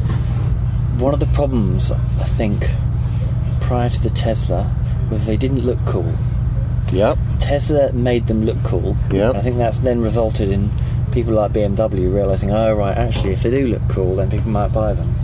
one 0.98 1.14
of 1.14 1.20
the 1.20 1.26
problems 1.26 1.90
I 1.90 2.24
think 2.24 2.68
prior 3.60 3.88
to 3.88 4.00
the 4.00 4.10
Tesla 4.10 4.74
was 5.10 5.26
they 5.26 5.36
didn't 5.36 5.60
look 5.60 5.78
cool. 5.86 6.14
Yep. 6.92 7.18
Tesla 7.40 7.92
made 7.92 8.26
them 8.26 8.44
look 8.44 8.62
cool. 8.64 8.96
Yeah. 9.10 9.30
And 9.30 9.38
I 9.38 9.40
think 9.40 9.56
that's 9.56 9.78
then 9.78 10.00
resulted 10.00 10.50
in 10.50 10.70
people 11.12 11.34
like 11.34 11.52
BMW 11.52 12.12
realizing, 12.12 12.50
oh 12.50 12.74
right, 12.74 12.96
actually, 12.96 13.32
if 13.32 13.42
they 13.42 13.50
do 13.50 13.66
look 13.66 13.82
cool, 13.88 14.16
then 14.16 14.30
people 14.30 14.50
might 14.50 14.68
buy 14.68 14.94
them. 14.94 15.14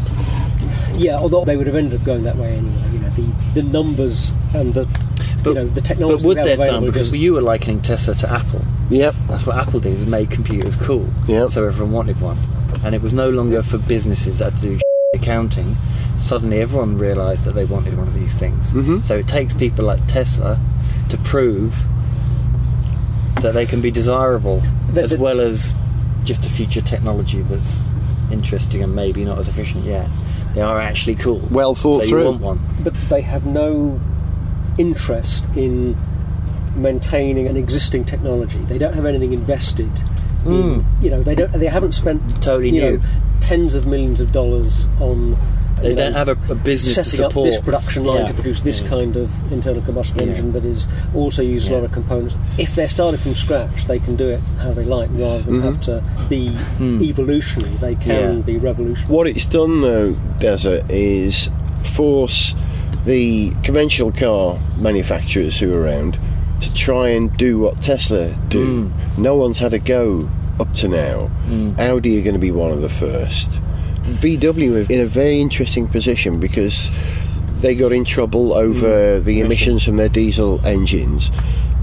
Yeah, 0.94 1.16
although 1.16 1.44
they 1.44 1.57
would 1.57 1.66
have 1.66 1.76
ended 1.76 2.00
up 2.00 2.07
going 2.07 2.24
that 2.24 2.37
way 2.37 2.57
anyway. 2.57 2.90
You 2.90 2.98
know, 2.98 3.11
the 3.11 3.61
the 3.61 3.62
numbers 3.62 4.33
and 4.54 4.74
the 4.74 4.88
you 5.44 5.54
know 5.54 5.66
the 5.66 5.81
technology. 5.81 6.22
But 6.22 6.26
would 6.26 6.38
they 6.38 6.57
have 6.57 6.66
done? 6.66 6.87
Because 6.87 7.12
you 7.12 7.35
were 7.35 7.42
likening 7.42 7.83
Tesla 7.83 8.14
to 8.16 8.31
Apple. 8.31 8.62
Yep. 8.90 9.14
That's 9.28 9.46
what 9.46 9.57
Apple 9.59 9.81
did, 9.81 9.92
is 9.92 10.07
made 10.07 10.31
computers 10.31 10.76
cool. 10.76 11.09
Yep. 11.26 11.50
So 11.50 11.64
everyone 11.64 11.92
wanted 11.92 12.20
one. 12.20 12.38
And 12.83 12.94
it 12.94 13.02
was 13.02 13.12
no 13.12 13.28
longer 13.28 13.62
for 13.62 13.78
businesses 13.78 14.38
that 14.38 14.52
had 14.52 14.62
to 14.62 14.78
do 14.78 14.81
accounting. 15.14 15.75
Suddenly 16.18 16.61
everyone 16.61 16.99
realised 16.99 17.44
that 17.44 17.55
they 17.55 17.64
wanted 17.64 17.97
one 17.97 18.09
of 18.09 18.14
these 18.14 18.35
things. 18.35 18.71
Mhm. 18.73 19.03
So 19.03 19.16
it 19.16 19.27
takes 19.27 19.55
people 19.55 19.87
like 19.87 20.07
Tesla 20.07 20.59
to 21.09 21.16
prove 21.18 21.75
that 23.40 23.55
they 23.55 23.64
can 23.64 23.81
be 23.81 23.90
desirable 23.90 24.62
The- 24.92 25.05
as 25.05 25.11
the- 25.11 25.16
well 25.18 25.40
as 25.40 25.73
just 26.25 26.44
a 26.44 26.51
future 26.51 26.83
technology 26.83 27.40
that's 27.40 27.81
interesting 28.31 28.83
and 28.83 28.94
maybe 28.94 29.25
not 29.25 29.38
as 29.38 29.49
efficient 29.49 29.87
yet. 29.87 30.09
They 30.55 30.61
are 30.61 30.79
actually 30.79 31.14
cool. 31.14 31.40
Well 31.51 31.75
thought 31.75 32.03
so 32.03 32.09
through. 32.11 32.21
You 32.25 32.27
want 32.27 32.40
one? 32.42 32.59
but 32.85 32.92
they 33.09 33.23
have 33.23 33.47
no 33.47 33.99
interest 34.77 35.44
in 35.57 35.97
maintaining 36.77 37.47
an 37.49 37.57
existing 37.57 38.05
technology. 38.05 38.59
They 38.68 38.77
don't 38.77 38.92
have 38.94 39.07
anything 39.07 39.33
invested. 39.33 39.90
Mm. 40.44 40.79
In, 40.79 41.03
you 41.03 41.11
know, 41.11 41.22
they 41.22 41.35
don't. 41.35 41.53
They 41.53 41.66
haven't 41.66 41.92
spent. 41.92 42.22
Totally 42.42 42.70
new. 42.70 42.98
know, 42.98 43.03
tens 43.40 43.74
of 43.74 43.87
millions 43.87 44.20
of 44.20 44.33
dollars 44.33 44.87
on. 45.01 45.37
They 45.81 45.90
you 45.90 45.94
don't 45.94 46.12
know, 46.12 46.18
have 46.18 46.29
a, 46.29 46.53
a 46.53 46.57
business 46.57 46.96
to 46.96 47.05
setting 47.05 47.24
up 47.24 47.31
support 47.31 47.51
this 47.51 47.61
production 47.61 48.03
line 48.03 48.22
Yeah. 48.22 48.27
to 48.27 48.35
produce 48.35 48.61
this 48.62 48.81
Yeah. 48.81 48.88
kind 48.88 49.16
of 49.16 49.53
internal 49.53 49.81
combustion 49.83 50.18
Yeah. 50.18 50.24
engine 50.24 50.53
that 50.55 50.64
is 50.64 50.88
also 51.14 51.40
uses 51.40 51.68
a 51.68 51.74
lot 51.74 51.85
of 51.85 51.92
components. 51.92 52.37
If 52.59 52.74
they're 52.74 52.88
starting 52.88 53.20
from 53.20 53.37
scratch, 53.37 53.87
they 53.87 54.01
can 54.01 54.16
do 54.16 54.29
it 54.29 54.40
how 54.59 54.72
they 54.72 54.85
like 54.85 55.09
rather 55.12 55.40
than 55.42 55.61
have 55.61 55.81
mm-hmm. 55.81 56.22
to 56.22 56.29
be 56.29 56.48
mm. 56.79 57.01
evolutionary. 57.01 57.77
They 57.77 57.94
can 57.94 58.09
Mm-hmm. 58.09 58.37
Yeah. 58.38 58.42
be 58.44 58.57
revolutionary. 58.59 59.14
What 59.14 59.29
it's 59.29 59.46
done 59.46 59.81
though, 59.83 60.14
Dazza, 60.40 60.85
is 60.90 61.48
force 61.94 62.55
the 63.05 63.53
conventional 63.62 64.11
car 64.11 64.59
manufacturers 64.79 65.61
who 65.61 65.72
are 65.72 65.81
around 65.83 66.18
to 66.61 66.75
try 66.75 67.09
and 67.09 67.35
do 67.37 67.59
what 67.59 67.83
Tesla 67.83 68.33
do. 68.49 68.88
Hmm. 68.88 69.23
No 69.23 69.37
one's 69.37 69.59
had 69.59 69.75
a 69.75 69.79
go 69.79 70.29
up 70.61 70.73
to 70.75 70.88
now. 70.88 71.27
Hmm. 71.27 71.79
Audi 71.79 72.18
are 72.18 72.23
going 72.23 72.35
to 72.35 72.40
be 72.40 72.51
one 72.51 72.73
of 72.73 72.81
the 72.81 72.88
first. 72.88 73.51
VW 74.03 74.87
are 74.87 74.92
in 74.92 75.01
a 75.01 75.07
very 75.07 75.40
interesting 75.40 75.87
position 75.88 76.40
because 76.40 76.90
they 77.61 77.75
got 77.75 77.92
in 77.92 78.05
trouble 78.05 78.53
over 78.53 79.18
hmm. 79.18 79.25
the 79.25 79.40
emissions 79.40 79.85
from 79.85 79.97
their 79.97 80.09
diesel 80.09 80.64
engines. 80.66 81.31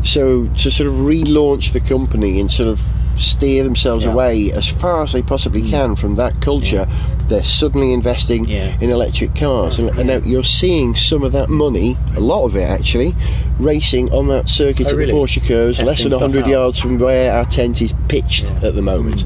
So 0.03 0.47
to 0.47 0.71
sort 0.71 0.87
of 0.87 0.95
relaunch 0.95 1.73
the 1.73 1.79
company 1.79 2.39
and 2.39 2.51
sort 2.51 2.69
of 2.69 2.94
steer 3.17 3.63
themselves 3.63 4.03
Yeah. 4.03 4.11
away 4.11 4.51
as 4.51 4.67
far 4.67 5.01
as 5.03 5.13
they 5.13 5.21
possibly 5.21 5.61
mm. 5.61 5.69
can 5.69 5.95
from 5.95 6.15
that 6.15 6.41
culture, 6.41 6.87
they're 7.27 7.43
suddenly 7.43 7.93
investing 7.93 8.45
Yeah. 8.45 8.75
in 8.79 8.89
electric 8.91 9.35
cars. 9.35 9.79
And, 9.79 9.89
and 9.99 10.07
now 10.07 10.17
you're 10.23 10.43
seeing 10.43 10.95
some 10.95 11.23
of 11.23 11.31
that 11.31 11.49
money, 11.49 11.97
a 12.15 12.19
lot 12.19 12.45
of 12.45 12.55
it 12.55 12.63
actually, 12.63 13.15
racing 13.59 14.11
on 14.11 14.27
that 14.27 14.49
circuit 14.49 14.87
Oh, 14.87 14.89
at 14.91 14.95
really? 14.95 15.11
the 15.11 15.17
Porsche 15.17 15.45
curves, 15.45 15.81
less 15.81 16.03
than 16.03 16.11
stuff 16.11 16.21
100 16.21 16.47
yards 16.47 16.79
from 16.79 16.97
where 16.97 17.33
our 17.33 17.45
tent 17.45 17.81
is 17.81 17.93
pitched 18.07 18.51
at 18.63 18.75
the 18.75 18.81
moment. 18.81 19.23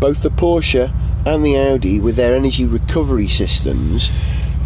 Both 0.00 0.22
the 0.22 0.30
Porsche 0.30 0.92
and 1.24 1.44
the 1.44 1.56
Audi, 1.56 1.98
with 1.98 2.16
their 2.16 2.34
energy 2.34 2.64
recovery 2.64 3.28
systems, 3.28 4.10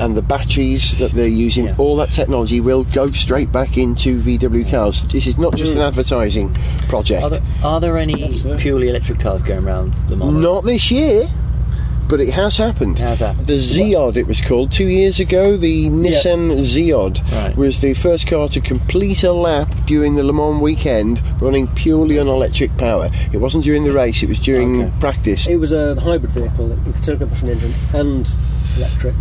and 0.01 0.17
the 0.17 0.23
batteries 0.23 0.97
that 0.99 1.13
they're 1.13 1.29
using, 1.29 1.67
Yeah. 1.67 1.75
all 1.79 1.97
that 1.97 2.11
technology 2.11 2.61
will 2.61 2.85
go 2.85 3.11
straight 3.13 3.53
back 3.53 3.77
into 3.77 4.19
VW 4.21 4.65
cars. 4.71 5.05
This 5.05 5.27
is 5.27 5.37
not 5.39 5.55
just 5.57 5.75
an 5.75 5.81
advertising 5.83 6.51
project. 6.89 7.23
Are 7.23 7.31
there, 7.31 7.43
are 7.63 7.81
there 7.81 7.99
any 7.99 8.25
Absolutely. 8.25 8.63
purely 8.63 8.89
electric 8.89 9.21
cars 9.21 9.43
going 9.43 9.65
around 9.65 9.93
the 10.09 10.17
mall? 10.17 10.33
Not 10.33 10.65
this 10.65 10.91
year, 10.91 11.29
but 12.09 12.19
it 12.21 12.31
has 12.31 12.57
happened. 12.57 12.99
It 12.99 13.03
has 13.03 13.21
happened. 13.21 13.47
The 13.47 13.59
ZEOD, 13.59 14.17
it 14.17 14.27
was 14.27 14.41
called 14.41 14.73
two 14.73 14.87
years 14.89 15.21
ago. 15.21 15.57
The 15.57 15.89
Nissan 15.91 16.51
ZEOD 16.65 17.21
Right. 17.31 17.57
was 17.57 17.81
the 17.81 17.95
first 17.95 18.27
car 18.27 18.49
to 18.49 18.61
complete 18.61 19.23
a 19.23 19.33
lap 19.33 19.73
during 19.87 20.17
the 20.17 20.25
Le 20.25 20.33
Mans 20.33 20.61
weekend, 20.61 21.21
running 21.41 21.69
purely 21.69 22.19
on 22.19 22.27
electric 22.27 22.77
power. 22.79 23.11
It 23.33 23.37
wasn't 23.39 23.63
during 23.65 23.85
the 23.85 23.93
race; 23.93 24.23
it 24.25 24.29
was 24.29 24.41
during 24.41 24.81
Okay. 24.83 24.93
practice. 24.99 25.47
It 25.47 25.57
was 25.61 25.73
a 25.73 25.95
hybrid 26.01 26.33
vehicle, 26.33 26.73
internal 26.87 27.19
combustion 27.21 27.51
engine 27.51 27.75
and 27.95 28.29
electric. 28.77 29.15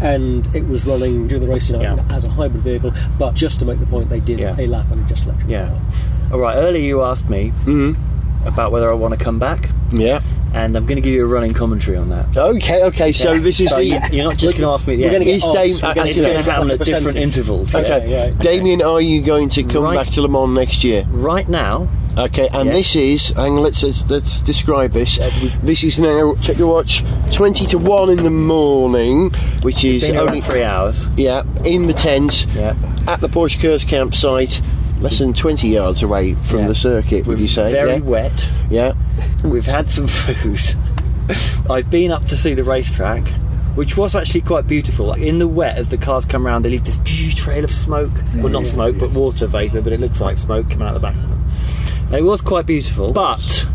And 0.00 0.46
it 0.54 0.66
was 0.68 0.86
running 0.86 1.26
during 1.28 1.42
the 1.46 1.52
racing 1.52 1.80
Yeah. 1.80 1.98
as 2.10 2.24
a 2.24 2.28
hybrid 2.28 2.62
vehicle, 2.62 2.92
but 3.18 3.34
just 3.34 3.58
to 3.60 3.64
make 3.64 3.80
the 3.80 3.86
point, 3.86 4.08
they 4.08 4.20
did 4.20 4.38
Yeah. 4.38 4.54
a 4.58 4.66
lap 4.66 4.86
on 4.92 5.06
just 5.08 5.24
electric. 5.24 5.50
Yeah. 5.50 5.68
power. 5.68 5.80
All 6.32 6.38
right. 6.38 6.56
Earlier 6.56 6.82
you 6.82 7.02
asked 7.02 7.28
me 7.28 7.52
mm-hmm. 7.64 8.46
about 8.46 8.70
whether 8.72 8.90
I 8.90 8.94
want 8.94 9.14
to 9.18 9.22
come 9.22 9.38
back, 9.38 9.70
Yeah. 9.92 10.20
And 10.54 10.74
I'm 10.76 10.86
going 10.86 10.96
to 10.96 11.02
give 11.02 11.12
you 11.12 11.24
a 11.24 11.28
running 11.28 11.52
commentary 11.52 11.96
on 11.96 12.08
that. 12.08 12.36
Okay. 12.36 12.82
Okay. 12.84 13.12
So 13.12 13.32
Yeah. 13.32 13.40
this 13.40 13.60
is 13.60 13.68
So 13.70 13.76
the. 13.76 13.84
you- 13.84 14.00
You're 14.10 14.24
not 14.24 14.38
just 14.38 14.56
going 14.56 14.62
to 14.68 14.72
ask 14.74 14.86
me. 14.86 14.96
We're 14.96 15.10
going 15.10 15.22
to 15.24 15.30
Is 15.30 15.42
get 15.44 15.52
Dame- 15.52 15.72
odds. 15.74 15.82
We're 15.82 15.94
gonna 15.94 16.00
I- 16.00 16.04
oh, 16.04 16.06
It's 16.10 16.20
going 16.20 16.34
to 16.36 16.42
happen 16.50 16.70
at 16.70 16.78
different 16.80 17.16
intervals. 17.18 17.72
yeah. 17.74 17.80
Okay, 17.80 18.10
Yeah, 18.10 18.24
yeah. 18.26 18.30
Damien, 18.40 18.82
are 18.82 19.00
you 19.00 19.20
going 19.22 19.50
to 19.50 19.62
come 19.62 19.84
Right. 19.84 19.96
back 19.96 20.08
to 20.14 20.22
Le 20.22 20.28
Mans 20.28 20.52
next 20.54 20.82
year? 20.84 21.04
Right 21.10 21.48
now, 21.48 21.88
Okay, 22.16 22.48
and 22.52 22.70
this 22.70 22.96
is, 22.96 23.30
and 23.36 23.60
let's, 23.60 23.80
let's 23.84 24.10
let's 24.10 24.40
describe 24.40 24.90
this. 24.90 25.20
This 25.62 25.84
is 25.84 26.00
now, 26.00 26.34
check 26.42 26.58
your 26.58 26.66
watch, 26.66 27.04
20 27.30 27.64
to 27.66 27.78
1 27.78 28.10
in 28.10 28.24
the 28.24 28.30
morning, 28.30 29.30
which 29.62 29.84
is 29.84 30.02
only, 30.10 30.40
three 30.40 30.64
hours. 30.64 31.06
yeah, 31.16 31.44
in 31.64 31.86
the 31.86 31.92
tent, 31.92 32.46
Yeah. 32.56 32.74
at 33.06 33.20
the 33.20 33.28
Porsche 33.28 33.60
Curves 33.60 33.84
campsite, 33.84 34.60
less 35.00 35.20
than 35.20 35.32
20 35.32 35.68
yards 35.68 36.02
away 36.02 36.34
from 36.34 36.66
the 36.66 36.74
circuit, 36.74 37.24
would 37.28 37.36
We're 37.36 37.42
you 37.42 37.48
say? 37.48 37.70
Very 37.70 38.00
wet. 38.00 38.48
Yeah. 38.68 38.94
We've 39.44 39.66
had 39.66 39.88
some 39.88 40.06
food. 40.06 40.60
I've 41.70 41.90
been 41.90 42.10
up 42.10 42.24
to 42.26 42.36
see 42.36 42.54
the 42.54 42.64
racetrack, 42.64 43.26
which 43.74 43.96
was 43.96 44.16
actually 44.16 44.42
quite 44.42 44.66
beautiful. 44.66 45.12
In 45.12 45.38
the 45.38 45.48
wet, 45.48 45.76
as 45.76 45.88
the 45.88 45.98
cars 45.98 46.24
come 46.24 46.46
around, 46.46 46.64
they 46.64 46.70
leave 46.70 46.84
this 46.84 46.98
trail 47.34 47.64
of 47.64 47.70
smoke. 47.70 48.12
well, 48.36 48.48
not 48.48 48.66
smoke, 48.66 48.98
but 48.98 49.10
water 49.10 49.46
vapour, 49.46 49.82
but 49.82 49.92
it 49.92 50.00
looks 50.00 50.20
like 50.20 50.36
smoke 50.38 50.70
coming 50.70 50.88
out 50.88 50.94
the 50.94 51.00
back 51.00 51.14
of 51.14 51.22
them. 51.22 51.44
And 52.06 52.16
it 52.16 52.22
was 52.22 52.40
quite 52.40 52.66
beautiful, 52.66 53.12
but 53.12 53.66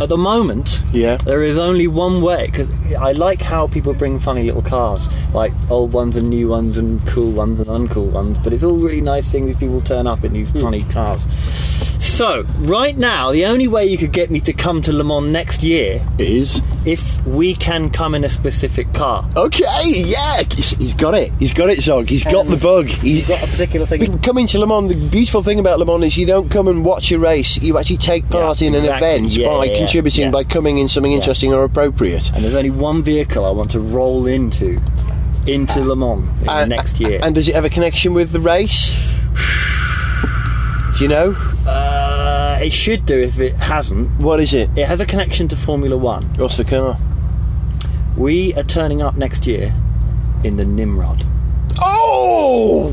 at 0.00 0.08
the 0.08 0.16
moment, 0.16 0.80
Yeah. 0.92 1.16
there 1.18 1.42
is 1.42 1.58
only 1.58 1.86
one 1.86 2.22
way 2.22 2.46
because 2.46 2.68
I 2.98 3.12
like 3.12 3.42
how 3.42 3.66
people 3.66 3.92
bring 3.92 4.18
funny 4.18 4.44
little 4.44 4.62
cars, 4.62 5.06
like 5.34 5.52
old 5.68 5.92
ones 5.92 6.16
and 6.16 6.30
new 6.30 6.48
ones 6.48 6.78
and 6.78 7.06
cool 7.06 7.30
ones 7.30 7.60
and 7.60 7.68
uncool 7.68 8.10
ones. 8.10 8.38
But 8.42 8.54
it's 8.54 8.64
all 8.64 8.76
really 8.76 9.02
nice 9.02 9.26
seeing 9.26 9.44
these 9.46 9.56
people 9.56 9.80
turn 9.82 10.06
up 10.06 10.24
in 10.24 10.32
these 10.32 10.48
hmm. 10.50 10.60
funny 10.60 10.84
cars. 10.84 11.22
So 11.98 12.42
right 12.58 12.96
now, 12.96 13.32
the 13.32 13.46
only 13.46 13.66
way 13.66 13.86
you 13.86 13.96
could 13.96 14.12
get 14.12 14.30
me 14.30 14.40
to 14.40 14.52
come 14.52 14.82
to 14.82 14.92
Le 14.92 15.02
Mans 15.04 15.26
next 15.32 15.62
year 15.62 16.04
is 16.18 16.60
if 16.84 17.24
we 17.26 17.54
can 17.54 17.88
come 17.90 18.14
in 18.14 18.24
a 18.24 18.30
specific 18.30 18.92
car. 18.92 19.26
Okay, 19.36 19.64
yeah, 19.86 20.42
he's, 20.54 20.70
he's 20.72 20.94
got 20.94 21.14
it. 21.14 21.32
He's 21.38 21.54
got 21.54 21.70
it, 21.70 21.80
Zog. 21.80 22.08
He's 22.08 22.24
got 22.24 22.46
the 22.46 22.56
bug. 22.56 22.86
He's 22.88 23.26
Got 23.26 23.42
a 23.42 23.46
particular 23.46 23.86
thing. 23.86 24.18
Coming 24.20 24.46
to 24.48 24.58
Le 24.58 24.66
Mans, 24.66 24.88
the 24.92 25.08
beautiful 25.08 25.42
thing 25.42 25.58
about 25.60 25.78
Le 25.78 25.86
Mans 25.86 26.04
is 26.04 26.16
you 26.18 26.26
don't 26.26 26.50
come 26.50 26.68
and 26.68 26.84
watch 26.84 27.10
a 27.12 27.18
race. 27.18 27.56
You 27.62 27.78
actually 27.78 27.96
take 27.98 28.28
part 28.28 28.60
Yeah, 28.60 28.68
in 28.68 28.74
an 28.74 28.80
exactly. 28.84 29.08
event 29.08 29.36
Yeah, 29.36 29.48
by 29.48 29.64
yeah, 29.64 29.78
contributing, 29.78 30.24
yeah. 30.24 30.30
by 30.30 30.44
coming 30.44 30.78
in 30.78 30.88
something 30.88 31.12
interesting 31.12 31.54
or 31.54 31.64
appropriate. 31.64 32.30
And 32.34 32.44
there's 32.44 32.54
only 32.54 32.70
one 32.70 33.02
vehicle 33.02 33.44
I 33.46 33.50
want 33.50 33.70
to 33.72 33.80
roll 33.80 34.26
into 34.26 34.80
into 35.46 35.80
Le 35.80 35.96
Mans 35.96 36.22
in 36.40 36.46
the 36.46 36.52
Uh, 36.52 36.64
next 36.66 37.00
year. 37.00 37.18
And 37.22 37.34
does 37.34 37.48
it 37.48 37.54
have 37.54 37.64
a 37.64 37.70
connection 37.70 38.12
with 38.12 38.30
the 38.32 38.40
race? 38.40 38.94
Do 40.98 41.04
you 41.04 41.08
know? 41.08 41.36
It 42.60 42.72
should 42.72 43.06
do 43.06 43.18
if 43.18 43.38
it 43.38 43.54
hasn't. 43.54 44.10
What 44.20 44.40
is 44.40 44.52
it? 44.52 44.70
It 44.76 44.86
has 44.86 45.00
a 45.00 45.06
connection 45.06 45.48
to 45.48 45.56
Formula 45.56 45.96
One. 45.96 46.24
What's 46.36 46.56
the 46.56 46.64
car? 46.64 46.96
We 48.16 48.54
are 48.54 48.62
turning 48.62 49.02
up 49.02 49.16
next 49.16 49.46
year 49.46 49.74
in 50.44 50.56
the 50.56 50.64
Nimrod. 50.64 51.24
Oh! 51.78 52.90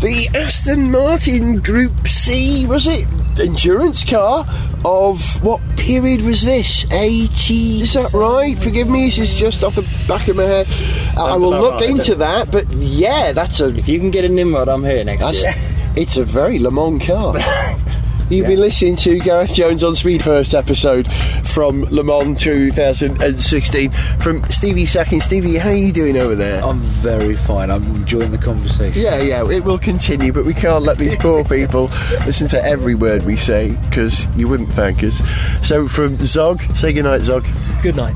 The 0.00 0.28
Aston 0.34 0.90
Martin 0.90 1.60
Group 1.60 2.06
C, 2.06 2.66
was 2.66 2.86
it? 2.86 3.06
Endurance 3.40 4.04
car 4.04 4.46
of 4.84 5.42
what 5.44 5.60
period 5.76 6.22
was 6.22 6.42
this? 6.42 6.90
80, 6.92 7.82
is 7.82 7.94
that 7.94 8.12
right? 8.12 8.56
Forgive 8.58 8.88
me, 8.88 9.06
this 9.06 9.18
is 9.18 9.34
just 9.34 9.64
off 9.64 9.74
the 9.74 9.88
back 10.06 10.28
of 10.28 10.36
my 10.36 10.44
head. 10.44 10.68
I 11.16 11.36
will 11.36 11.50
look 11.50 11.82
into 11.82 12.14
that, 12.16 12.50
but 12.50 12.66
yeah, 12.74 13.32
that's 13.32 13.60
a 13.60 13.76
If 13.76 13.88
you 13.88 13.98
can 13.98 14.10
get 14.10 14.24
a 14.24 14.28
Nimrod, 14.28 14.68
I'm 14.68 14.84
here 14.84 15.02
next 15.04 15.42
year. 15.42 15.52
it's 15.96 16.16
a 16.16 16.24
very 16.24 16.58
Le 16.58 16.70
Mans 16.70 17.04
car. 17.04 17.34
You've 18.30 18.46
been 18.46 18.60
listening 18.60 18.96
to 18.96 19.18
Gareth 19.20 19.54
Jones 19.54 19.82
on 19.82 19.94
Speed 19.94 20.22
First 20.22 20.52
episode 20.52 21.10
from 21.44 21.84
Le 21.84 22.04
Mans 22.04 22.38
2016 22.38 23.90
from 24.20 24.44
Stevie 24.50 24.84
Sacking. 24.84 25.22
Stevie, 25.22 25.56
how 25.56 25.70
are 25.70 25.74
you 25.74 25.90
doing 25.92 26.14
over 26.18 26.34
there? 26.34 26.62
I'm 26.62 26.80
very 26.80 27.36
fine. 27.36 27.70
I'm 27.70 27.82
enjoying 27.96 28.30
the 28.30 28.36
conversation. 28.36 29.00
Yeah, 29.00 29.22
yeah, 29.22 29.50
it 29.50 29.64
will 29.64 29.78
continue, 29.78 30.30
but 30.30 30.44
we 30.44 30.52
can't 30.52 30.84
let 30.84 30.98
these 30.98 31.16
poor 31.16 31.42
people 31.48 31.84
listen 32.26 32.48
to 32.48 32.62
every 32.62 32.94
word 32.94 33.24
we 33.24 33.38
say 33.38 33.74
because 33.88 34.26
you 34.36 34.46
wouldn't 34.46 34.72
thank 34.72 35.02
us. 35.02 35.22
So, 35.66 35.88
from 35.88 36.18
Zog, 36.26 36.60
say 36.76 36.92
goodnight, 36.92 37.22
Zog. 37.22 37.46
Good 37.82 37.96
night. 37.96 38.14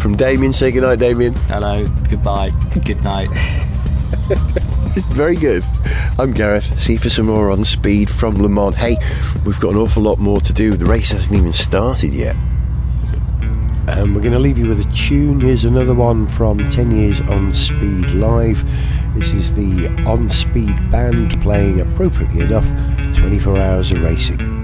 From 0.00 0.16
Damien, 0.16 0.54
say 0.54 0.72
goodnight, 0.72 1.00
Damien. 1.00 1.34
Hello, 1.48 1.86
goodbye, 2.08 2.50
good 2.82 3.04
night. 3.04 3.28
Very 5.08 5.34
good. 5.34 5.64
I'm 6.20 6.32
Gareth. 6.32 6.80
See 6.80 6.96
for 6.96 7.10
some 7.10 7.26
more 7.26 7.50
on 7.50 7.64
speed 7.64 8.08
from 8.08 8.40
Le 8.40 8.48
Mans. 8.48 8.76
Hey, 8.76 8.96
we've 9.44 9.58
got 9.58 9.70
an 9.70 9.78
awful 9.78 10.04
lot 10.04 10.20
more 10.20 10.40
to 10.42 10.52
do. 10.52 10.76
The 10.76 10.86
race 10.86 11.10
hasn't 11.10 11.36
even 11.36 11.52
started 11.52 12.14
yet. 12.14 12.36
And 13.88 14.14
we're 14.14 14.20
going 14.20 14.34
to 14.34 14.38
leave 14.38 14.56
you 14.56 14.68
with 14.68 14.78
a 14.78 14.92
tune. 14.92 15.40
Here's 15.40 15.64
another 15.64 15.94
one 15.94 16.28
from 16.28 16.70
10 16.70 16.92
Years 16.92 17.20
on 17.22 17.52
Speed 17.52 18.12
Live. 18.12 18.64
This 19.16 19.32
is 19.32 19.52
the 19.54 19.88
On 20.06 20.28
Speed 20.28 20.92
Band 20.92 21.42
playing 21.42 21.80
appropriately 21.80 22.42
enough 22.42 22.66
24 23.16 23.58
hours 23.58 23.90
of 23.90 24.00
racing. 24.00 24.63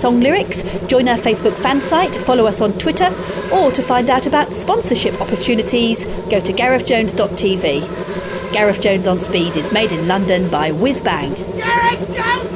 song 0.00 0.20
lyrics, 0.20 0.62
join 0.86 1.08
our 1.08 1.18
Facebook 1.18 1.56
fan 1.58 1.80
site, 1.80 2.16
follow 2.16 2.46
us 2.46 2.62
on 2.62 2.72
Twitter, 2.78 3.14
or 3.52 3.70
to 3.70 3.82
find 3.82 4.08
out 4.08 4.26
about 4.26 4.54
sponsorship 4.54 5.20
opportunities, 5.20 6.06
go 6.30 6.40
to 6.40 6.52
GarethJones.tv. 6.52 8.52
Gareth 8.52 8.80
Jones 8.80 9.06
on 9.06 9.20
Speed 9.20 9.56
is 9.56 9.72
made 9.72 9.92
in 9.92 10.08
London 10.08 10.50
by 10.50 10.72
Whizbang. 10.72 11.36
Gareth 11.58 12.16
Jones! 12.16 12.49